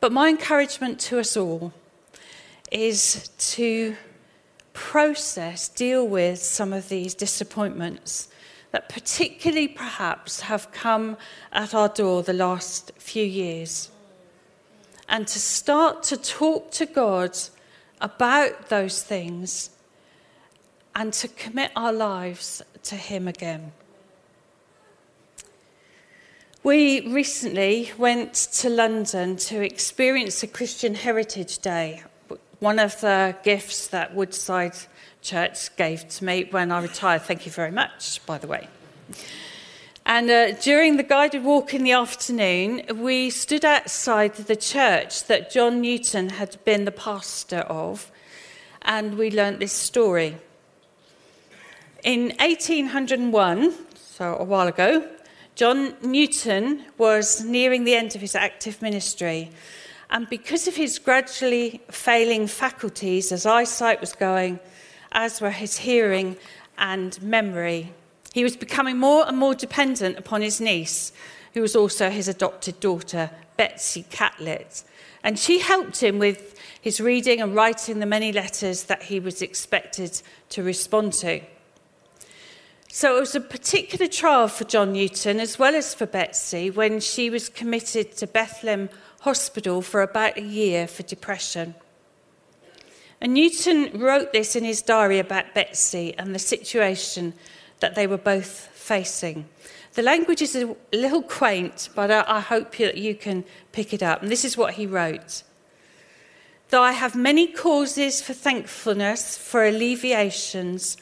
But 0.00 0.12
my 0.12 0.30
encouragement 0.30 0.98
to 1.00 1.18
us 1.20 1.36
all 1.36 1.74
is 2.72 3.28
to 3.38 3.94
process, 4.72 5.68
deal 5.68 6.08
with 6.08 6.42
some 6.42 6.72
of 6.72 6.88
these 6.88 7.14
disappointments 7.14 8.28
that, 8.70 8.88
particularly 8.88 9.68
perhaps, 9.68 10.40
have 10.40 10.72
come 10.72 11.18
at 11.52 11.74
our 11.74 11.88
door 11.88 12.22
the 12.22 12.32
last 12.32 12.92
few 12.96 13.24
years. 13.24 13.90
And 15.10 15.28
to 15.28 15.38
start 15.38 16.02
to 16.04 16.16
talk 16.16 16.70
to 16.72 16.86
God 16.86 17.36
about 18.00 18.70
those 18.70 19.02
things 19.02 19.70
and 20.94 21.12
to 21.12 21.28
commit 21.28 21.72
our 21.76 21.92
lives 21.92 22.62
to 22.84 22.96
Him 22.96 23.28
again. 23.28 23.72
We 26.66 27.06
recently 27.06 27.92
went 27.96 28.34
to 28.54 28.68
London 28.68 29.36
to 29.36 29.62
experience 29.62 30.42
a 30.42 30.48
Christian 30.48 30.96
Heritage 30.96 31.58
Day, 31.58 32.02
one 32.58 32.80
of 32.80 33.00
the 33.00 33.36
gifts 33.44 33.86
that 33.86 34.16
Woodside 34.16 34.74
Church 35.22 35.76
gave 35.76 36.08
to 36.08 36.24
me 36.24 36.48
when 36.50 36.72
I 36.72 36.82
retired. 36.82 37.22
Thank 37.22 37.46
you 37.46 37.52
very 37.52 37.70
much, 37.70 38.20
by 38.26 38.38
the 38.38 38.48
way. 38.48 38.66
And 40.04 40.28
uh, 40.28 40.54
during 40.54 40.96
the 40.96 41.04
guided 41.04 41.44
walk 41.44 41.72
in 41.72 41.84
the 41.84 41.92
afternoon, 41.92 42.82
we 42.96 43.30
stood 43.30 43.64
outside 43.64 44.34
the 44.34 44.56
church 44.56 45.22
that 45.26 45.52
John 45.52 45.80
Newton 45.80 46.30
had 46.30 46.56
been 46.64 46.84
the 46.84 46.90
pastor 46.90 47.60
of, 47.60 48.10
and 48.82 49.16
we 49.16 49.30
learnt 49.30 49.60
this 49.60 49.72
story. 49.72 50.36
In 52.02 52.32
1801, 52.40 53.72
so 53.94 54.36
a 54.36 54.42
while 54.42 54.66
ago, 54.66 55.08
John 55.56 55.94
Newton 56.02 56.84
was 56.98 57.42
nearing 57.42 57.84
the 57.84 57.94
end 57.94 58.14
of 58.14 58.20
his 58.20 58.34
active 58.34 58.82
ministry, 58.82 59.50
and 60.10 60.28
because 60.28 60.68
of 60.68 60.76
his 60.76 60.98
gradually 60.98 61.80
failing 61.90 62.46
faculties 62.46 63.32
as 63.32 63.46
eyesight 63.46 64.02
was 64.02 64.12
going, 64.12 64.60
as 65.12 65.40
were 65.40 65.50
his 65.50 65.78
hearing 65.78 66.36
and 66.76 67.20
memory, 67.22 67.94
he 68.34 68.44
was 68.44 68.54
becoming 68.54 68.98
more 68.98 69.26
and 69.26 69.38
more 69.38 69.54
dependent 69.54 70.18
upon 70.18 70.42
his 70.42 70.60
niece, 70.60 71.10
who 71.54 71.62
was 71.62 71.74
also 71.74 72.10
his 72.10 72.28
adopted 72.28 72.78
daughter, 72.78 73.30
Betsy 73.56 74.04
Catlett. 74.10 74.84
And 75.24 75.38
she 75.38 75.60
helped 75.60 76.02
him 76.02 76.18
with 76.18 76.60
his 76.82 77.00
reading 77.00 77.40
and 77.40 77.54
writing 77.54 77.98
the 77.98 78.04
many 78.04 78.30
letters 78.30 78.82
that 78.84 79.04
he 79.04 79.20
was 79.20 79.40
expected 79.40 80.20
to 80.50 80.62
respond 80.62 81.14
to. 81.14 81.40
So 82.88 83.16
it 83.16 83.20
was 83.20 83.34
a 83.34 83.40
particular 83.40 84.06
trial 84.06 84.48
for 84.48 84.64
John 84.64 84.92
Newton 84.92 85.38
as 85.38 85.58
well 85.58 85.74
as 85.74 85.94
for 85.94 86.06
Betsy 86.06 86.70
when 86.70 87.00
she 87.00 87.28
was 87.28 87.48
committed 87.48 88.16
to 88.16 88.26
Bethlehem 88.26 88.88
Hospital 89.20 89.82
for 89.82 90.02
about 90.02 90.38
a 90.38 90.42
year 90.42 90.86
for 90.86 91.02
depression. 91.02 91.74
And 93.20 93.34
Newton 93.34 93.98
wrote 93.98 94.32
this 94.32 94.56
in 94.56 94.64
his 94.64 94.82
diary 94.82 95.18
about 95.18 95.54
Betsy 95.54 96.14
and 96.16 96.34
the 96.34 96.38
situation 96.38 97.34
that 97.80 97.94
they 97.94 98.06
were 98.06 98.18
both 98.18 98.68
facing. 98.74 99.46
The 99.94 100.02
language 100.02 100.42
is 100.42 100.54
a 100.54 100.76
little 100.92 101.22
quaint, 101.22 101.88
but 101.94 102.10
I 102.10 102.40
hope 102.40 102.76
that 102.76 102.98
you 102.98 103.14
can 103.14 103.44
pick 103.72 103.92
it 103.94 104.02
up. 104.02 104.22
And 104.22 104.30
this 104.30 104.44
is 104.44 104.56
what 104.56 104.74
he 104.74 104.86
wrote 104.86 105.42
Though 106.68 106.82
I 106.82 106.92
have 106.92 107.14
many 107.14 107.46
causes 107.46 108.20
for 108.20 108.32
thankfulness, 108.32 109.38
for 109.38 109.64
alleviations, 109.64 110.96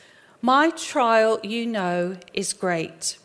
my 0.44 0.68
trial, 0.68 1.40
you 1.42 1.64
know, 1.64 2.18
is 2.34 2.52
great. 2.52 3.16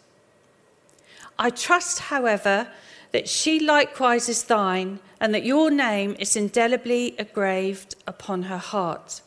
I 1.37 1.49
trust, 1.49 1.99
however, 1.99 2.69
that 3.11 3.27
she 3.27 3.59
likewise 3.59 4.29
is 4.29 4.43
thine, 4.43 4.99
and 5.19 5.33
that 5.33 5.43
your 5.43 5.69
name 5.69 6.15
is 6.17 6.37
indelibly 6.37 7.19
engraved 7.19 7.95
upon 8.07 8.43
her 8.43 8.57
heart. 8.57 9.21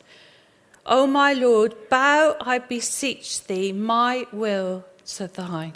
O 0.87 1.05
my 1.05 1.33
Lord, 1.33 1.75
bow, 1.91 2.35
I 2.41 2.57
beseech 2.57 3.43
thee, 3.43 3.71
my 3.71 4.25
will 4.33 4.85
to 5.13 5.27
thine. 5.27 5.73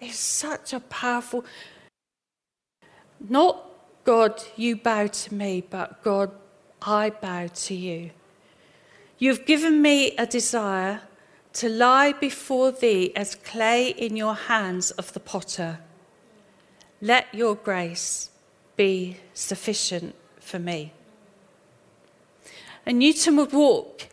It's 0.00 0.18
such 0.18 0.72
a 0.72 0.80
powerful, 0.80 1.44
not 3.20 3.66
God, 4.02 4.42
you 4.56 4.74
bow 4.74 5.06
to 5.06 5.34
me, 5.34 5.62
but 5.70 6.02
God, 6.02 6.32
I 6.82 7.10
bow 7.10 7.46
to 7.46 7.74
you. 7.76 8.10
You've 9.20 9.46
given 9.46 9.80
me 9.80 10.16
a 10.16 10.26
desire 10.26 11.02
to 11.54 11.68
lie 11.68 12.12
before 12.12 12.70
thee 12.70 13.12
as 13.16 13.34
clay 13.34 13.88
in 13.88 14.16
your 14.16 14.34
hands 14.34 14.90
of 14.92 15.12
the 15.12 15.20
potter. 15.20 15.80
Let 17.00 17.34
your 17.34 17.54
grace 17.54 18.30
be 18.76 19.18
sufficient 19.34 20.14
for 20.38 20.58
me. 20.58 20.92
And 22.86 22.98
Newton 22.98 23.36
would 23.36 23.52
walk 23.52 24.08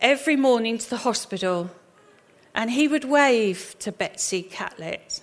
every 0.00 0.36
morning 0.36 0.78
to 0.78 0.90
the 0.90 0.98
hospital 0.98 1.70
and 2.54 2.70
he 2.70 2.88
would 2.88 3.04
wave 3.04 3.76
to 3.80 3.92
Betsy 3.92 4.42
Catlett. 4.42 5.22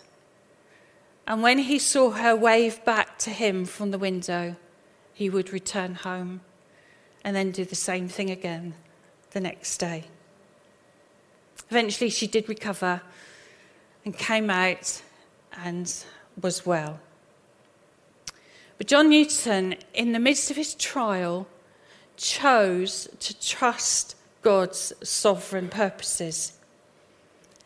And 1.26 1.42
when 1.44 1.60
he 1.60 1.80
saw 1.80 2.12
her 2.12 2.36
wave 2.36 2.84
back 2.86 3.18
to 3.20 3.30
him 3.30 3.66
from 3.66 3.92
the 3.92 3.98
window, 3.98 4.56
he 5.14 5.30
would 5.30 5.52
return 5.52 5.96
home 5.96 6.42
and 7.24 7.36
then 7.36 7.52
do 7.52 7.66
the 7.66 7.76
same 7.76 8.08
thing 8.08 8.30
again 8.30 8.76
the 9.32 9.42
next 9.42 9.78
day. 9.78 10.06
Eventually, 11.70 12.10
she 12.10 12.28
did 12.28 12.48
recover 12.48 13.02
and 14.06 14.18
came 14.18 14.50
out 14.50 15.02
and 15.64 16.04
was 16.42 16.66
well. 16.66 17.00
But 18.78 18.88
John 18.88 19.10
Newton, 19.10 19.76
in 19.94 20.12
the 20.12 20.20
midst 20.20 20.52
of 20.52 20.58
his 20.58 20.76
trial, 20.76 21.48
chose 22.16 23.08
to 23.20 23.40
trust 23.40 24.16
God's 24.42 24.94
sovereign 25.04 25.68
purposes. 25.68 26.54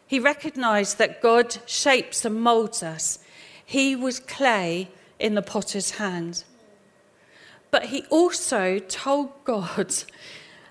He 0.08 0.20
recognized 0.20 0.98
that 0.98 1.22
God 1.22 1.58
shapes 1.66 2.26
and 2.26 2.42
molds 2.42 2.82
us. 2.82 3.20
He 3.66 3.96
was 3.96 4.20
clay 4.20 4.90
in 5.20 5.36
the 5.36 5.42
potter's 5.42 5.92
hand. 5.92 6.44
But 7.70 7.86
he 7.86 8.04
also 8.10 8.80
told 8.80 9.32
God 9.44 9.94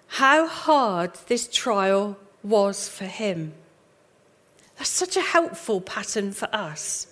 how 0.09 0.47
hard 0.47 1.15
this 1.27 1.49
trial 1.49 2.19
was 2.43 2.89
for 2.89 3.07
him. 3.07 3.53
That's 4.77 4.91
such 4.91 5.17
a 5.17 5.21
helpful 5.21 5.81
pattern 5.81 6.33
for 6.33 6.49
us. 6.55 7.07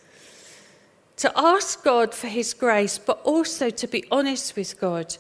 To 1.18 1.32
ask 1.36 1.82
God 1.82 2.14
for 2.14 2.28
his 2.28 2.54
grace, 2.54 2.96
but 2.98 3.20
also 3.24 3.70
to 3.70 3.86
be 3.86 4.04
honest 4.10 4.56
with 4.56 4.80
God 4.80 5.16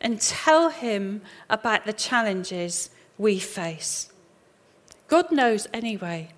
and 0.00 0.20
tell 0.20 0.70
him 0.70 1.22
about 1.48 1.86
the 1.86 1.92
challenges 1.92 2.90
we 3.18 3.38
face. 3.38 4.10
God 5.08 5.30
knows 5.30 5.68
anyway, 5.72 6.30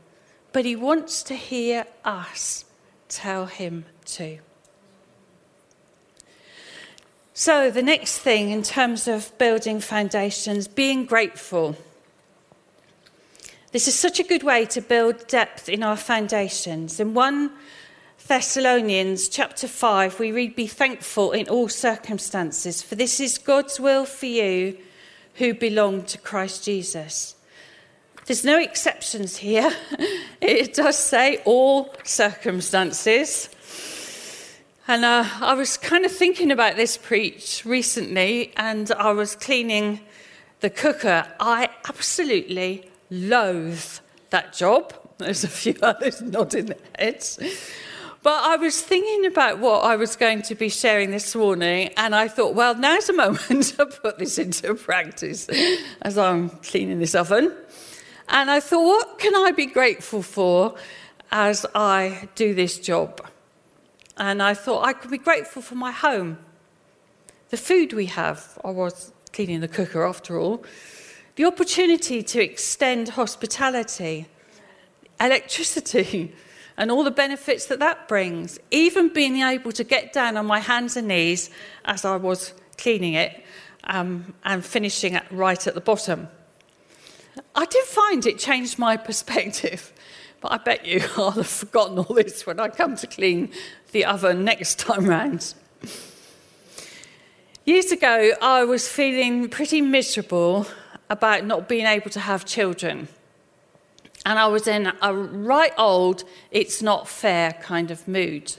but 0.52 0.64
he 0.64 0.76
wants 0.76 1.22
to 1.24 1.34
hear 1.34 1.86
us 2.04 2.64
tell 3.08 3.46
him 3.46 3.84
too. 4.04 4.38
So, 7.34 7.70
the 7.70 7.82
next 7.82 8.18
thing 8.18 8.50
in 8.50 8.62
terms 8.62 9.06
of 9.06 9.36
building 9.36 9.80
foundations, 9.80 10.68
being 10.68 11.04
grateful. 11.04 11.76
This 13.72 13.88
is 13.88 13.94
such 13.96 14.20
a 14.20 14.24
good 14.24 14.44
way 14.44 14.64
to 14.66 14.80
build 14.80 15.26
depth 15.26 15.68
in 15.68 15.82
our 15.82 15.96
foundations. 15.96 17.00
In 17.00 17.14
1 17.14 17.50
Thessalonians 18.28 19.28
chapter 19.28 19.66
5, 19.66 20.20
we 20.20 20.30
read, 20.30 20.54
Be 20.54 20.68
thankful 20.68 21.32
in 21.32 21.48
all 21.48 21.68
circumstances, 21.68 22.80
for 22.80 22.94
this 22.94 23.18
is 23.18 23.38
God's 23.38 23.80
will 23.80 24.04
for 24.04 24.26
you 24.26 24.78
who 25.34 25.52
belong 25.52 26.04
to 26.04 26.18
Christ 26.18 26.64
Jesus. 26.64 27.34
There's 28.26 28.44
no 28.44 28.58
exceptions 28.58 29.36
here. 29.38 29.72
It 30.38 30.74
does 30.74 30.98
say 30.98 31.38
all 31.44 31.92
circumstances. 32.04 33.48
And 34.86 35.04
uh, 35.04 35.24
I 35.40 35.54
was 35.54 35.76
kind 35.76 36.04
of 36.04 36.12
thinking 36.12 36.52
about 36.52 36.76
this 36.76 36.96
preach 36.96 37.64
recently, 37.64 38.52
and 38.56 38.92
I 38.92 39.10
was 39.12 39.34
cleaning 39.34 40.00
the 40.60 40.70
cooker. 40.70 41.26
I 41.40 41.70
absolutely 41.88 42.88
loathe 43.10 43.84
that 44.30 44.52
job. 44.52 44.92
There's 45.18 45.44
a 45.44 45.48
few 45.48 45.74
others 45.82 46.20
nodding 46.20 46.66
their 46.66 46.78
heads. 46.98 47.38
But 48.22 48.42
I 48.42 48.56
was 48.56 48.82
thinking 48.82 49.26
about 49.26 49.60
what 49.60 49.84
I 49.84 49.94
was 49.94 50.16
going 50.16 50.42
to 50.42 50.56
be 50.56 50.68
sharing 50.68 51.12
this 51.12 51.34
morning, 51.36 51.90
and 51.96 52.12
I 52.12 52.26
thought, 52.26 52.54
well, 52.54 52.74
now's 52.74 53.06
the 53.06 53.12
moment 53.24 53.64
to 53.76 53.86
put 53.86 54.18
this 54.18 54.38
into 54.38 54.74
practice 54.74 55.48
as 56.02 56.18
I'm 56.18 56.50
cleaning 56.50 56.98
this 56.98 57.14
oven. 57.14 57.54
And 58.28 58.50
I 58.50 58.58
thought, 58.58 58.84
what 58.84 59.18
can 59.20 59.36
I 59.36 59.52
be 59.52 59.66
grateful 59.66 60.22
for 60.22 60.74
as 61.30 61.64
I 61.74 62.28
do 62.34 62.52
this 62.54 62.80
job? 62.80 63.24
And 64.16 64.42
I 64.42 64.54
thought 64.54 64.84
I 64.84 64.92
could 64.92 65.10
be 65.10 65.18
grateful 65.18 65.62
for 65.62 65.76
my 65.76 65.92
home, 65.92 66.38
the 67.50 67.56
food 67.56 67.92
we 67.92 68.06
have. 68.06 68.58
I 68.64 68.70
was 68.70 69.12
cleaning 69.32 69.60
the 69.60 69.68
cooker 69.68 70.04
after 70.04 70.38
all. 70.38 70.64
The 71.36 71.44
opportunity 71.44 72.22
to 72.22 72.42
extend 72.42 73.10
hospitality, 73.10 74.26
electricity, 75.20 76.34
and 76.78 76.90
all 76.90 77.04
the 77.04 77.10
benefits 77.10 77.66
that 77.66 77.78
that 77.78 78.08
brings. 78.08 78.58
Even 78.70 79.12
being 79.12 79.42
able 79.42 79.72
to 79.72 79.84
get 79.84 80.14
down 80.14 80.38
on 80.38 80.46
my 80.46 80.60
hands 80.60 80.96
and 80.96 81.08
knees 81.08 81.50
as 81.84 82.06
I 82.06 82.16
was 82.16 82.54
cleaning 82.78 83.14
it 83.14 83.44
um, 83.84 84.32
and 84.44 84.64
finishing 84.64 85.14
it 85.14 85.24
right 85.30 85.66
at 85.66 85.74
the 85.74 85.80
bottom. 85.80 86.28
I 87.54 87.66
did 87.66 87.84
find 87.84 88.24
it 88.24 88.38
changed 88.38 88.78
my 88.78 88.96
perspective, 89.08 89.92
but 90.40 90.52
I 90.52 90.56
bet 90.56 90.86
you 90.86 91.02
I'll 91.18 91.32
have 91.32 91.46
forgotten 91.46 91.98
all 91.98 92.14
this 92.14 92.46
when 92.46 92.58
I 92.58 92.68
come 92.68 92.96
to 92.96 93.06
clean 93.06 93.52
the 93.92 94.06
oven 94.06 94.42
next 94.42 94.78
time 94.78 95.04
round. 95.04 95.52
Years 97.66 97.92
ago, 97.92 98.32
I 98.40 98.64
was 98.64 98.88
feeling 98.88 99.50
pretty 99.50 99.82
miserable 99.82 100.66
about 101.08 101.44
not 101.44 101.68
being 101.68 101.86
able 101.86 102.10
to 102.10 102.20
have 102.20 102.44
children. 102.44 103.08
And 104.24 104.38
I 104.38 104.46
was 104.46 104.66
in 104.66 104.92
a 105.02 105.14
right 105.14 105.72
old, 105.78 106.24
it's 106.50 106.82
not 106.82 107.08
fair 107.08 107.52
kind 107.54 107.90
of 107.90 108.08
mood. 108.08 108.56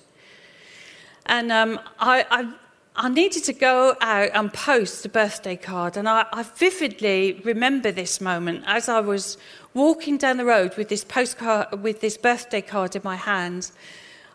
And 1.25 1.51
um, 1.51 1.79
I, 1.99 2.25
I 2.29 2.53
I 2.99 3.09
needed 3.09 3.43
to 3.43 3.53
go 3.53 3.95
out 4.01 4.31
and 4.33 4.51
post 4.51 5.05
a 5.05 5.09
birthday 5.09 5.55
card. 5.55 5.97
And 5.97 6.09
I, 6.09 6.25
I, 6.33 6.41
vividly 6.41 7.39
remember 7.45 7.91
this 7.91 8.19
moment 8.19 8.63
as 8.65 8.89
I 8.89 9.01
was 9.01 9.37
walking 9.75 10.17
down 10.17 10.37
the 10.37 10.45
road 10.45 10.75
with 10.77 10.89
this 10.89 11.03
postcard, 11.03 11.83
with 11.83 12.01
this 12.01 12.17
birthday 12.17 12.61
card 12.61 12.95
in 12.95 13.03
my 13.03 13.15
hand. 13.15 13.69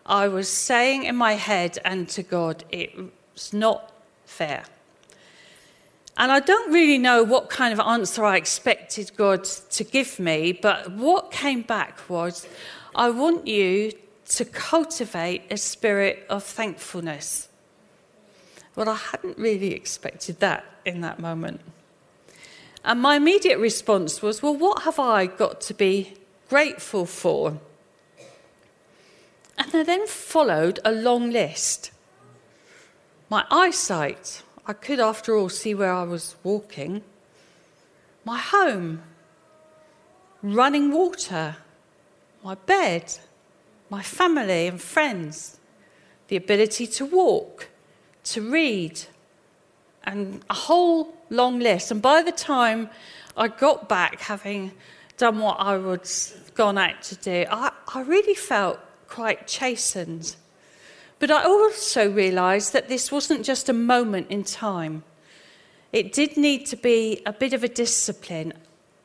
I 0.05 0.29
was 0.29 0.47
saying 0.47 1.03
in 1.03 1.17
my 1.17 1.33
head 1.33 1.77
and 1.83 2.07
to 2.09 2.23
God, 2.23 2.63
it's 2.71 3.51
not 3.51 3.91
fair. 4.25 4.63
And 6.15 6.31
I 6.31 6.39
don't 6.39 6.71
really 6.71 6.99
know 6.99 7.23
what 7.23 7.49
kind 7.49 7.73
of 7.73 7.79
answer 7.79 8.23
I 8.23 8.37
expected 8.37 9.11
God 9.17 9.45
to 9.45 9.83
give 9.83 10.19
me, 10.19 10.51
but 10.51 10.91
what 10.91 11.31
came 11.31 11.63
back 11.63 12.07
was, 12.07 12.47
I 12.93 13.09
want 13.09 13.47
you 13.47 13.93
to 14.29 14.45
cultivate 14.45 15.43
a 15.51 15.57
spirit 15.57 16.25
of 16.29 16.43
thankfulness. 16.43 17.49
Well, 18.75 18.89
I 18.89 18.95
hadn't 18.95 19.37
really 19.37 19.73
expected 19.73 20.39
that 20.39 20.65
in 20.85 21.01
that 21.01 21.19
moment. 21.19 21.61
And 22.85 23.01
my 23.01 23.15
immediate 23.15 23.59
response 23.59 24.21
was, 24.21 24.43
well, 24.43 24.55
what 24.55 24.83
have 24.83 24.99
I 24.99 25.25
got 25.25 25.61
to 25.61 25.73
be 25.73 26.13
grateful 26.49 27.05
for? 27.05 27.59
And 29.57 29.71
there 29.71 29.83
then 29.83 30.07
followed 30.07 30.79
a 30.83 30.91
long 30.91 31.31
list. 31.31 31.91
My 33.29 33.45
eyesight, 33.49 34.41
I 34.65 34.73
could, 34.73 34.99
after 34.99 35.35
all, 35.35 35.49
see 35.49 35.75
where 35.75 35.91
I 35.91 36.03
was 36.03 36.35
walking. 36.43 37.03
My 38.23 38.37
home, 38.37 39.01
running 40.41 40.91
water, 40.91 41.57
my 42.43 42.55
bed, 42.55 43.17
my 43.89 44.01
family 44.01 44.67
and 44.67 44.81
friends, 44.81 45.59
the 46.29 46.37
ability 46.37 46.87
to 46.87 47.05
walk, 47.05 47.69
to 48.23 48.41
read, 48.41 49.01
and 50.05 50.41
a 50.49 50.53
whole 50.53 51.13
long 51.29 51.59
list. 51.59 51.91
And 51.91 52.01
by 52.01 52.21
the 52.21 52.31
time 52.31 52.89
I 53.35 53.49
got 53.49 53.89
back, 53.89 54.21
having 54.21 54.71
done 55.17 55.39
what 55.39 55.57
I 55.59 55.77
was 55.77 56.35
gone 56.55 56.77
out 56.77 57.01
to 57.03 57.15
do, 57.15 57.45
I, 57.49 57.71
I 57.93 58.01
really 58.01 58.35
felt 58.35 58.79
quite 59.07 59.47
chastened. 59.47 60.35
But 61.19 61.31
I 61.31 61.43
also 61.43 62.11
realised 62.11 62.73
that 62.73 62.89
this 62.89 63.11
wasn't 63.11 63.45
just 63.45 63.69
a 63.69 63.73
moment 63.73 64.27
in 64.29 64.43
time. 64.43 65.03
It 65.91 66.11
did 66.11 66.37
need 66.37 66.65
to 66.67 66.75
be 66.75 67.21
a 67.25 67.33
bit 67.33 67.53
of 67.53 67.63
a 67.63 67.67
discipline, 67.67 68.53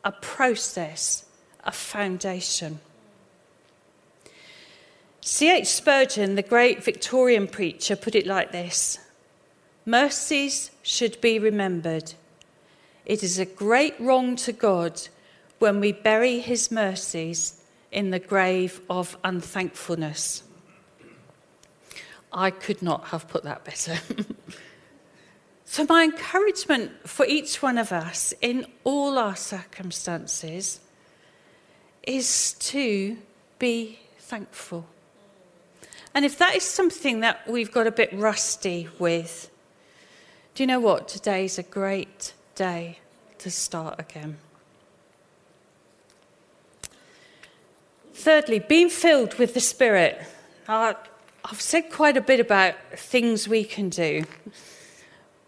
a 0.05 0.13
process, 0.13 1.27
a 1.65 1.73
foundation. 1.73 2.81
C.H. 5.21 5.67
Spurgeon, 5.67 6.37
the 6.37 6.43
great 6.43 6.83
Victorian 6.83 7.47
preacher, 7.47 7.95
put 7.95 8.15
it 8.15 8.27
like 8.27 8.53
this 8.53 8.99
Mercies 9.85 10.71
should 10.83 11.21
be 11.21 11.39
remembered. 11.39 12.15
It 13.05 13.23
is 13.23 13.39
a 13.39 13.47
great 13.47 13.99
wrong 13.99 14.37
to 14.37 14.53
God 14.53 15.01
when 15.59 15.81
we 15.81 15.93
bury 15.93 16.41
his 16.41 16.71
mercies 16.71 17.63
in 17.91 18.11
the 18.11 18.19
grave 18.19 18.81
of 18.91 19.17
unthankfulness. 19.25 20.43
I 22.33 22.51
could 22.51 22.83
not 22.83 23.07
have 23.09 23.29
put 23.29 23.45
that 23.45 23.65
better. 23.65 23.99
so, 25.65 25.85
my 25.89 26.05
encouragement 26.05 27.09
for 27.09 27.25
each 27.27 27.63
one 27.63 27.79
of 27.79 27.93
us 27.93 28.35
in 28.41 28.67
all 28.85 29.19
our 29.19 29.37
circumstances 29.37 30.81
is 32.03 32.55
to 32.55 33.17
be 33.59 33.99
thankful. 34.19 34.87
And 36.15 36.25
if 36.25 36.39
that 36.39 36.57
is 36.57 36.63
something 36.63 37.21
that 37.21 37.49
we've 37.49 37.71
got 37.71 37.87
a 37.87 37.93
bit 37.93 38.13
rusty 38.13 38.89
with, 38.99 39.51
do 40.55 40.63
you 40.63 40.67
know 40.67 40.81
what? 40.81 41.07
Today's 41.07 41.59
a 41.59 41.63
great 41.63 42.33
day 42.55 42.99
to 43.39 43.51
start 43.51 44.01
again. 44.01 44.39
Thirdly, 48.15 48.59
being 48.59 48.91
filled 48.91 49.35
with 49.35 49.55
the 49.55 49.61
Spirit. 49.61 50.21
I've 51.45 51.61
said 51.61 51.91
quite 51.91 52.17
a 52.17 52.21
bit 52.21 52.41
about 52.41 52.75
things 52.97 53.49
we 53.49 53.65
can 53.65 53.89
do, 53.89 54.25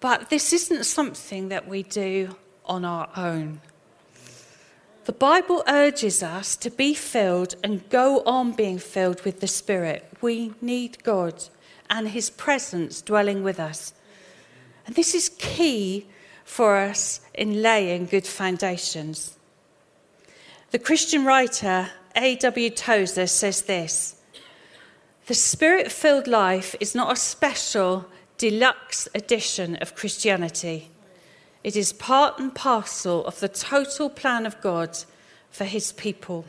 but 0.00 0.30
this 0.30 0.52
isn't 0.52 0.84
something 0.84 1.48
that 1.48 1.68
we 1.68 1.82
do 1.82 2.36
on 2.64 2.84
our 2.84 3.08
own. 3.16 3.60
The 5.04 5.12
Bible 5.12 5.64
urges 5.66 6.22
us 6.22 6.56
to 6.56 6.70
be 6.70 6.94
filled 6.94 7.56
and 7.64 7.88
go 7.90 8.22
on 8.24 8.52
being 8.52 8.78
filled 8.78 9.24
with 9.24 9.40
the 9.40 9.48
Spirit. 9.48 10.08
We 10.20 10.52
need 10.60 11.02
God 11.02 11.44
and 11.88 12.08
His 12.08 12.30
presence 12.30 13.02
dwelling 13.02 13.42
with 13.42 13.58
us. 13.58 13.92
And 14.86 14.94
this 14.94 15.14
is 15.14 15.30
key 15.38 16.06
for 16.44 16.76
us 16.76 17.20
in 17.34 17.62
laying 17.62 18.06
good 18.06 18.26
foundations. 18.26 19.36
The 20.70 20.78
Christian 20.78 21.24
writer 21.24 21.90
A.W. 22.14 22.70
Tozer 22.70 23.26
says 23.26 23.62
this 23.62 24.19
The 25.30 25.36
spirit 25.36 25.92
filled 25.92 26.26
life 26.26 26.74
is 26.80 26.92
not 26.92 27.12
a 27.12 27.14
special 27.14 28.06
deluxe 28.36 29.06
edition 29.14 29.76
of 29.76 29.94
Christianity. 29.94 30.88
It 31.62 31.76
is 31.76 31.92
part 31.92 32.40
and 32.40 32.52
parcel 32.52 33.24
of 33.26 33.38
the 33.38 33.46
total 33.46 34.10
plan 34.10 34.44
of 34.44 34.60
God 34.60 34.98
for 35.48 35.66
his 35.66 35.92
people. 35.92 36.46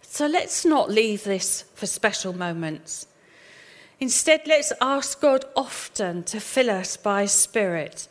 So 0.00 0.26
let's 0.26 0.64
not 0.64 0.90
leave 0.90 1.24
this 1.24 1.64
for 1.74 1.84
special 1.84 2.32
moments. 2.32 3.06
Instead, 4.00 4.46
let's 4.46 4.72
ask 4.80 5.20
God 5.20 5.44
often 5.54 6.22
to 6.22 6.40
fill 6.40 6.70
us 6.70 6.96
by 6.96 7.26
Spirit 7.26 8.08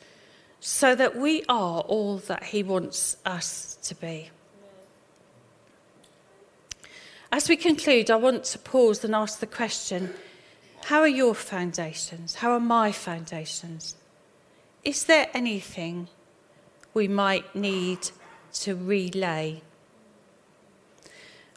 so 0.60 0.94
that 0.94 1.16
we 1.16 1.44
are 1.50 1.82
all 1.82 2.18
that 2.18 2.44
He 2.44 2.62
wants 2.62 3.18
us 3.26 3.80
to 3.82 3.96
be. 3.96 4.30
As 7.32 7.50
we 7.50 7.58
conclude, 7.58 8.10
I 8.10 8.16
want 8.16 8.46
to 8.46 8.60
pause 8.60 9.04
and 9.04 9.13
ask 9.13 9.40
the 9.40 9.48
question 9.48 10.13
How 10.86 11.02
are 11.02 11.08
your 11.08 11.36
foundations? 11.36 12.36
How 12.36 12.52
are 12.52 12.60
my 12.60 12.92
foundations? 12.92 13.96
Is 14.84 15.04
there 15.04 15.28
anything 15.34 16.08
we 16.94 17.08
might 17.08 17.54
need 17.54 18.10
to 18.54 18.76
relay? 18.76 19.62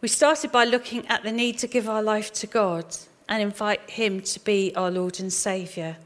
We 0.03 0.09
started 0.09 0.51
by 0.51 0.65
looking 0.65 1.07
at 1.07 1.23
the 1.23 1.31
need 1.31 1.59
to 1.59 1.67
give 1.69 1.89
our 1.89 2.03
life 2.03 2.33
to 2.35 2.47
God 2.47 2.87
and 3.29 3.43
invite 3.43 3.91
Him 3.91 4.23
to 4.23 4.41
be 4.41 4.75
our 4.75 4.91
Lord 4.91 5.21
and 5.21 5.33
Saviour. 5.33 5.99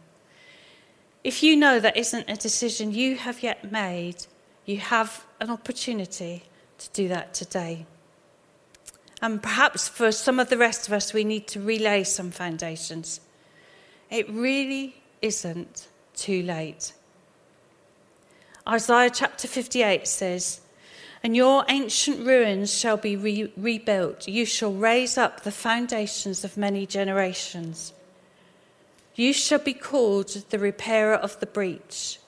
If 1.22 1.42
you 1.42 1.56
know 1.56 1.80
that 1.80 1.96
isn't 1.96 2.28
a 2.28 2.36
decision 2.36 2.92
you 2.92 3.16
have 3.16 3.42
yet 3.42 3.72
made, 3.72 4.26
you 4.66 4.76
have 4.76 5.24
an 5.40 5.48
opportunity 5.48 6.42
to 6.76 6.90
do 6.90 7.08
that 7.08 7.32
today. 7.32 7.86
And 9.24 9.42
perhaps 9.42 9.88
for 9.88 10.12
some 10.12 10.38
of 10.38 10.50
the 10.50 10.58
rest 10.58 10.86
of 10.86 10.92
us, 10.92 11.14
we 11.14 11.24
need 11.24 11.46
to 11.46 11.58
relay 11.58 12.04
some 12.04 12.30
foundations. 12.30 13.22
It 14.10 14.28
really 14.28 15.00
isn't 15.22 15.88
too 16.14 16.42
late. 16.42 16.92
Isaiah 18.68 19.08
chapter 19.08 19.48
58 19.48 20.06
says, 20.06 20.60
And 21.22 21.34
your 21.34 21.64
ancient 21.70 22.26
ruins 22.26 22.78
shall 22.78 22.98
be 22.98 23.16
re- 23.16 23.50
rebuilt. 23.56 24.28
You 24.28 24.44
shall 24.44 24.74
raise 24.74 25.16
up 25.16 25.40
the 25.40 25.50
foundations 25.50 26.44
of 26.44 26.58
many 26.58 26.84
generations. 26.84 27.94
You 29.14 29.32
shall 29.32 29.58
be 29.58 29.72
called 29.72 30.28
the 30.50 30.58
repairer 30.58 31.14
of 31.14 31.40
the 31.40 31.46
breach, 31.46 32.18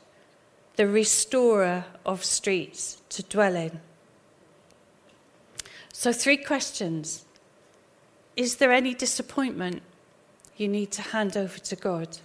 the 0.77 0.89
restorer 0.89 1.85
of 2.07 2.25
streets 2.25 3.03
to 3.11 3.23
dwell 3.23 3.55
in. 3.55 3.81
So, 5.99 6.13
three 6.13 6.37
questions 6.37 7.25
Is 8.37 8.57
there 8.57 8.71
any 8.71 8.93
disappointment 8.93 9.81
you 10.59 10.69
need 10.69 10.91
to 10.93 11.01
hand 11.01 11.39
over 11.39 11.59
to 11.59 11.75
God? 11.75 12.19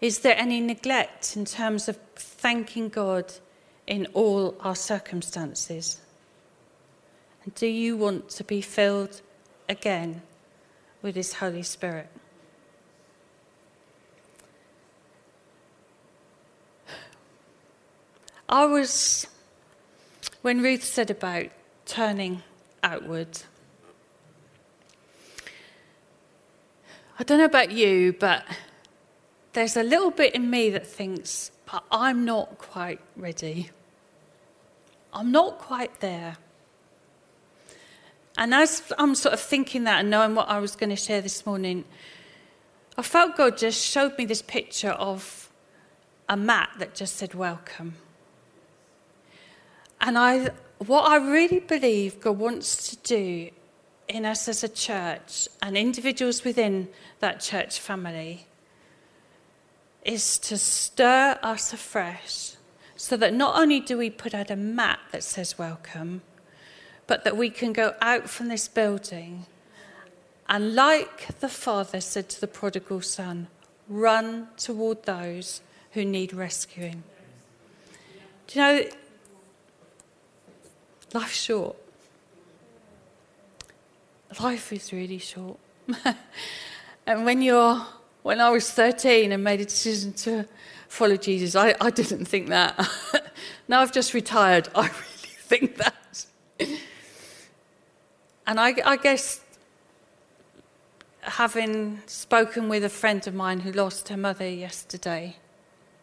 Is 0.00 0.18
there 0.18 0.36
any 0.36 0.60
neglect 0.60 1.36
in 1.36 1.44
terms 1.44 1.88
of 1.88 1.98
thanking 2.16 2.88
God 2.88 3.32
in 3.86 4.08
all 4.12 4.56
our 4.58 4.74
circumstances? 4.74 6.00
And 7.44 7.54
do 7.54 7.68
you 7.68 7.96
want 7.96 8.28
to 8.30 8.42
be 8.42 8.60
filled 8.60 9.22
again 9.68 10.20
with 11.00 11.14
His 11.14 11.34
Holy 11.34 11.62
Spirit? 11.62 12.08
I 18.48 18.66
was, 18.66 19.28
when 20.42 20.62
Ruth 20.62 20.84
said 20.84 21.10
about 21.10 21.46
turning 21.84 22.42
outward, 22.82 23.40
I 27.18 27.22
don't 27.22 27.38
know 27.38 27.44
about 27.44 27.70
you, 27.70 28.14
but 28.14 28.44
there's 29.52 29.76
a 29.76 29.82
little 29.82 30.10
bit 30.10 30.34
in 30.34 30.48
me 30.48 30.70
that 30.70 30.86
thinks, 30.86 31.50
but 31.70 31.84
I'm 31.90 32.24
not 32.24 32.56
quite 32.58 33.00
ready. 33.16 33.70
I'm 35.12 35.30
not 35.30 35.58
quite 35.58 36.00
there. 36.00 36.36
And 38.38 38.54
as 38.54 38.90
I'm 38.96 39.14
sort 39.14 39.34
of 39.34 39.40
thinking 39.40 39.84
that 39.84 40.00
and 40.00 40.08
knowing 40.08 40.34
what 40.34 40.48
I 40.48 40.60
was 40.60 40.76
going 40.76 40.90
to 40.90 40.96
share 40.96 41.20
this 41.20 41.44
morning, 41.44 41.84
I 42.96 43.02
felt 43.02 43.36
God 43.36 43.58
just 43.58 43.84
showed 43.84 44.16
me 44.16 44.24
this 44.24 44.40
picture 44.40 44.90
of 44.90 45.50
a 46.28 46.36
mat 46.36 46.70
that 46.78 46.94
just 46.94 47.16
said 47.16 47.34
welcome. 47.34 47.96
And 50.00 50.18
I, 50.18 50.50
what 50.78 51.02
I 51.02 51.16
really 51.16 51.60
believe 51.60 52.20
God 52.20 52.38
wants 52.38 52.88
to 52.90 52.96
do 52.96 53.50
in 54.08 54.24
us 54.24 54.48
as 54.48 54.64
a 54.64 54.68
church 54.68 55.48
and 55.62 55.76
individuals 55.76 56.44
within 56.44 56.88
that 57.20 57.40
church 57.40 57.78
family 57.78 58.46
is 60.04 60.38
to 60.38 60.56
stir 60.56 61.38
us 61.42 61.72
afresh 61.72 62.54
so 62.96 63.16
that 63.16 63.34
not 63.34 63.58
only 63.58 63.80
do 63.80 63.98
we 63.98 64.10
put 64.10 64.34
out 64.34 64.50
a 64.50 64.56
mat 64.56 64.98
that 65.12 65.22
says 65.22 65.58
welcome, 65.58 66.22
but 67.06 67.24
that 67.24 67.36
we 67.36 67.50
can 67.50 67.72
go 67.72 67.94
out 68.00 68.28
from 68.28 68.48
this 68.48 68.68
building 68.68 69.46
and, 70.50 70.74
like 70.74 71.38
the 71.38 71.48
father 71.48 72.00
said 72.00 72.28
to 72.30 72.40
the 72.40 72.48
prodigal 72.48 73.02
son, 73.02 73.46
run 73.88 74.48
toward 74.56 75.04
those 75.04 75.60
who 75.92 76.04
need 76.04 76.32
rescuing. 76.32 77.04
Do 78.48 78.58
you 78.58 78.64
know, 78.64 78.84
life's 81.12 81.40
short. 81.40 81.76
Life 84.40 84.72
is 84.72 84.92
really 84.92 85.18
short. 85.18 85.58
and 87.06 87.24
when 87.24 87.42
you're 87.42 87.84
when 88.22 88.40
I 88.40 88.50
was 88.50 88.70
13 88.70 89.32
and 89.32 89.42
made 89.42 89.60
a 89.60 89.64
decision 89.64 90.12
to 90.12 90.46
follow 90.88 91.16
Jesus, 91.16 91.56
I, 91.56 91.74
I 91.80 91.90
didn't 91.90 92.26
think 92.26 92.48
that. 92.48 92.88
now 93.68 93.80
I've 93.80 93.92
just 93.92 94.12
retired, 94.12 94.68
I 94.74 94.82
really 94.82 94.92
think 94.92 95.76
that. 95.76 96.26
And 98.46 98.60
I, 98.60 98.74
I 98.84 98.96
guess 98.96 99.40
having 101.22 102.00
spoken 102.06 102.68
with 102.68 102.84
a 102.84 102.88
friend 102.88 103.26
of 103.26 103.34
mine 103.34 103.60
who 103.60 103.72
lost 103.72 104.08
her 104.08 104.16
mother 104.16 104.48
yesterday, 104.48 105.36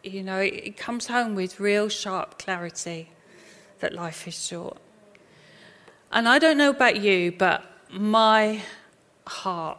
you 0.04 0.24
know, 0.24 0.40
it, 0.40 0.54
it 0.54 0.78
comes 0.78 1.08
home 1.08 1.36
with 1.36 1.60
real 1.60 1.90
sharp 1.90 2.40
clarity 2.40 3.12
that 3.80 3.94
life 3.94 4.28
is 4.28 4.48
short. 4.48 4.78
And 6.12 6.28
I 6.28 6.40
don't 6.40 6.58
know 6.58 6.70
about 6.70 7.02
you, 7.02 7.34
but 7.34 7.64
my 7.90 8.62
heart, 9.26 9.78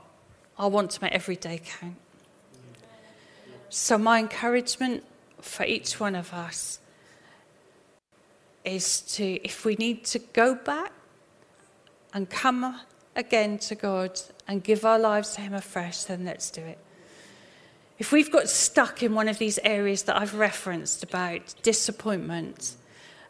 I 0.58 0.66
want 0.66 0.90
to 0.92 1.02
make 1.02 1.12
every 1.12 1.36
day 1.36 1.60
count. 1.64 1.96
So, 3.70 3.98
my 3.98 4.18
encouragement 4.18 5.04
for 5.40 5.64
each 5.64 6.00
one 6.00 6.14
of 6.14 6.32
us 6.32 6.80
is 8.64 9.00
to, 9.02 9.24
if 9.44 9.64
we 9.64 9.74
need 9.76 10.04
to 10.06 10.18
go 10.18 10.54
back 10.54 10.92
and 12.12 12.28
come 12.28 12.80
again 13.16 13.58
to 13.58 13.74
God 13.74 14.20
and 14.46 14.62
give 14.62 14.84
our 14.84 14.98
lives 14.98 15.34
to 15.34 15.40
Him 15.40 15.54
afresh, 15.54 16.04
then 16.04 16.24
let's 16.24 16.50
do 16.50 16.62
it. 16.62 16.78
If 17.98 18.12
we've 18.12 18.30
got 18.30 18.48
stuck 18.48 19.02
in 19.02 19.14
one 19.14 19.28
of 19.28 19.38
these 19.38 19.58
areas 19.64 20.04
that 20.04 20.16
I've 20.16 20.34
referenced 20.34 21.02
about 21.02 21.54
disappointment, 21.62 22.76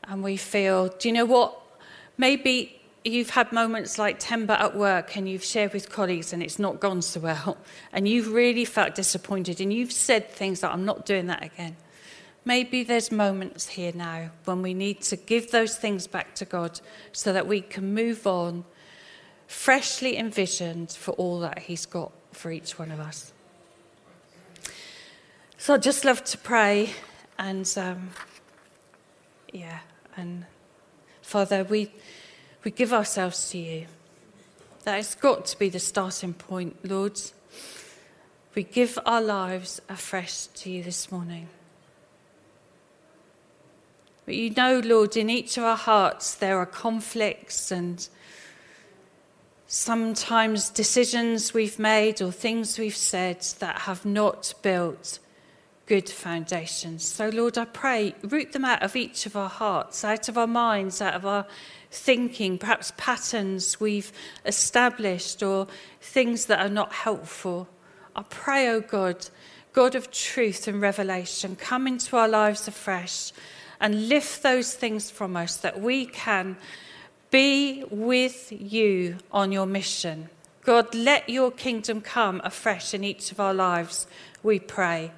and 0.05 0.23
we 0.23 0.37
feel, 0.37 0.89
do 0.89 1.09
you 1.09 1.15
know 1.15 1.25
what? 1.25 1.59
Maybe 2.17 2.78
you've 3.05 3.31
had 3.31 3.53
moments 3.53 3.99
like 3.99 4.19
timber 4.19 4.55
at 4.55 4.77
work 4.77 5.17
and 5.17 5.29
you've 5.29 5.45
shared 5.45 5.73
with 5.73 5.91
colleagues 5.91 6.33
and 6.33 6.43
it's 6.43 6.59
not 6.59 6.81
gone 6.81 7.03
so 7.03 7.21
well, 7.21 7.59
and 7.93 8.09
you've 8.09 8.33
really 8.33 8.65
felt 8.65 8.95
disappointed 8.95 9.61
and 9.61 9.73
you've 9.73 9.93
said 9.93 10.31
things 10.31 10.61
that 10.61 10.73
I'm 10.73 10.85
not 10.85 11.07
doing 11.07 11.27
that 11.27 11.43
again. 11.43 11.77
Maybe 12.45 12.83
there's 12.83 13.13
moments 13.13 13.69
here 13.69 13.93
now 13.95 14.31
when 14.45 14.63
we 14.63 14.73
need 14.73 15.03
to 15.03 15.17
give 15.17 15.51
those 15.51 15.77
things 15.77 16.07
back 16.07 16.35
to 16.37 16.45
God 16.45 16.81
so 17.13 17.33
that 17.33 17.47
we 17.47 17.61
can 17.61 17.93
move 17.93 18.27
on 18.27 18.65
freshly 19.47 20.17
envisioned 20.17 20.91
for 20.91 21.13
all 21.13 21.41
that 21.41 21.59
He's 21.59 21.85
got 21.85 22.13
for 22.33 22.51
each 22.51 22.79
one 22.79 22.91
of 22.91 23.01
us. 23.01 23.33
So 25.59 25.75
I'd 25.75 25.83
just 25.83 26.05
love 26.05 26.25
to 26.25 26.39
pray 26.39 26.91
and, 27.39 27.71
um, 27.77 28.11
yeah, 29.53 29.81
and 30.17 30.47
Father, 31.23 31.65
we, 31.65 31.91
we 32.65 32.71
give 32.71 32.93
ourselves 32.93 33.51
to 33.51 33.59
you. 33.59 33.87
That 34.85 34.97
has 34.97 35.15
got 35.15 35.47
to 35.47 35.59
be 35.59 35.69
the 35.69 35.79
starting 35.79 36.35
point, 36.35 36.77
Lord. 36.89 37.21
We 38.55 38.63
give 38.63 38.99
our 39.05 39.21
lives 39.21 39.81
afresh 39.89 40.47
to 40.47 40.71
you 40.71 40.83
this 40.83 41.13
morning. 41.13 41.49
But 44.25 44.35
you 44.35 44.51
know, 44.51 44.81
Lord, 44.85 45.17
in 45.17 45.31
each 45.31 45.57
of 45.57 45.65
our 45.65 45.77
hearts 45.77 46.35
there 46.35 46.59
are 46.59 46.67
conflicts 46.67 47.71
and 47.71 48.07
sometimes 49.69 50.71
decisions 50.71 51.55
we've 51.55 51.79
made 51.79 52.21
or 52.21 52.33
things 52.33 52.79
we've 52.79 52.97
said 52.97 53.41
that 53.61 53.83
have 53.83 54.05
not 54.05 54.55
built 54.63 55.19
good 55.87 56.09
foundations. 56.09 57.05
So, 57.05 57.31
Lord, 57.31 57.57
I 57.57 57.65
pray, 57.65 58.15
root 58.23 58.53
them 58.53 58.65
out 58.65 58.83
of 58.83 58.97
each 58.97 59.25
of 59.25 59.37
our 59.37 59.49
hearts, 59.49 60.05
out 60.05 60.29
of 60.29 60.37
our 60.37 60.47
minds, 60.47 61.01
out 61.01 61.15
of 61.15 61.25
our 61.25 61.47
thinking, 61.91 62.59
perhaps 62.59 62.93
patterns 62.97 63.81
we've 63.81 64.13
established 64.45 65.43
or 65.43 65.67
things 66.01 66.47
that 66.47 66.61
are 66.61 66.69
not 66.69 66.93
helpful. 66.93 67.69
I 68.15 68.23
pray, 68.23 68.69
oh 68.69 68.81
God, 68.81 69.29
God 69.73 69.95
of 69.95 70.11
truth 70.11 70.69
and 70.69 70.81
revelation, 70.81 71.57
come 71.57 71.87
into 71.87 72.17
our 72.17 72.29
lives 72.29 72.69
afresh 72.69 73.33
and 73.81 74.09
lift 74.09 74.43
those 74.43 74.75
things 74.75 75.11
from 75.11 75.37
us 75.37 75.57
that 75.59 75.81
we 75.81 76.07
can 76.07 76.57
be 77.31 77.85
with 77.91 78.51
you 78.51 79.19
on 79.31 79.53
your 79.53 79.67
mission. 79.67 80.29
God, 80.65 80.95
let 80.95 81.29
your 81.29 81.51
kingdom 81.51 82.01
come 82.01 82.41
afresh 82.45 82.93
in 82.93 83.05
each 83.05 83.31
of 83.33 83.41
our 83.41 83.55
lives, 83.55 84.07
we 84.43 84.59
pray. 84.59 85.13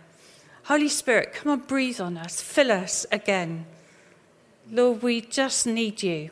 Holy 0.64 0.88
Spirit, 0.88 1.32
come 1.32 1.52
and 1.52 1.66
breathe 1.66 2.00
on 2.00 2.16
us, 2.16 2.40
fill 2.40 2.70
us 2.70 3.06
again. 3.10 3.66
Lord, 4.70 5.02
we 5.02 5.20
just 5.20 5.66
need 5.66 6.02
you. 6.02 6.30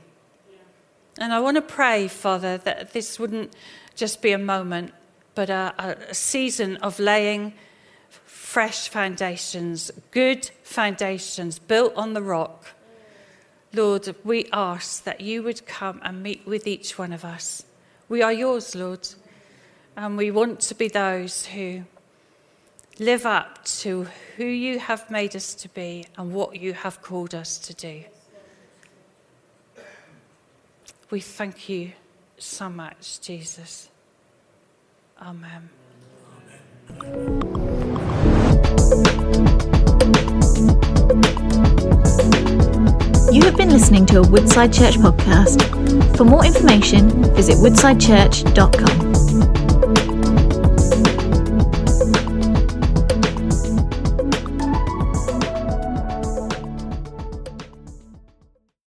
And 1.21 1.33
I 1.33 1.41
want 1.41 1.57
to 1.57 1.63
pray, 1.63 2.07
Father, 2.07 2.59
that 2.59 2.93
this 2.93 3.19
wouldn't 3.19 3.53
just 3.97 4.23
be 4.23 4.31
a 4.31 4.39
moment, 4.39 4.95
but 5.35 5.51
a, 5.51 5.97
a 6.09 6.15
season 6.15 6.77
of 6.77 7.01
laying 7.01 7.55
fresh 8.09 8.89
foundations, 8.89 9.91
good 10.13 10.49
foundations 10.63 11.59
built 11.59 11.93
on 11.97 12.15
the 12.15 12.23
rock. 12.23 12.69
Lord, 13.75 14.15
we 14.25 14.49
ask 14.53 15.03
that 15.05 15.21
you 15.21 15.43
would 15.43 15.67
come 15.67 16.01
and 16.05 16.23
meet 16.23 16.47
with 16.47 16.69
each 16.69 16.97
one 16.97 17.13
of 17.13 17.25
us. 17.25 17.65
We 18.09 18.23
are 18.23 18.33
yours, 18.33 18.77
Lord, 18.77 19.07
and 19.97 20.17
we 20.17 20.31
want 20.31 20.61
to 20.61 20.75
be 20.75 20.87
those 20.87 21.47
who 21.47 21.83
live 23.01 23.27
up 23.27 23.65
to 23.65 24.07
who 24.37 24.45
you 24.45 24.79
have 24.79 25.11
made 25.11 25.35
us 25.35 25.55
to 25.57 25.69
be 25.71 26.07
and 26.17 26.33
what 26.33 26.61
you 26.61 26.75
have 26.75 27.03
called 27.03 27.35
us 27.35 27.59
to 27.59 27.75
do. 27.75 28.05
We 31.11 31.21
thank 31.21 31.69
you 31.69 31.93
so 32.37 32.69
much, 32.69 33.21
Jesus. 33.21 33.89
Amen. 35.21 35.71
You 43.33 43.43
have 43.45 43.57
been 43.57 43.71
listening 43.71 44.07
to 44.07 44.21
a 44.21 44.29
Woodside 44.29 44.73
Church 44.73 44.97
podcast. 44.97 46.17
For 46.17 46.25
more 46.25 46.45
information, 46.45 47.11
visit 47.35 47.57
woodsidechurch.com. 47.57 49.68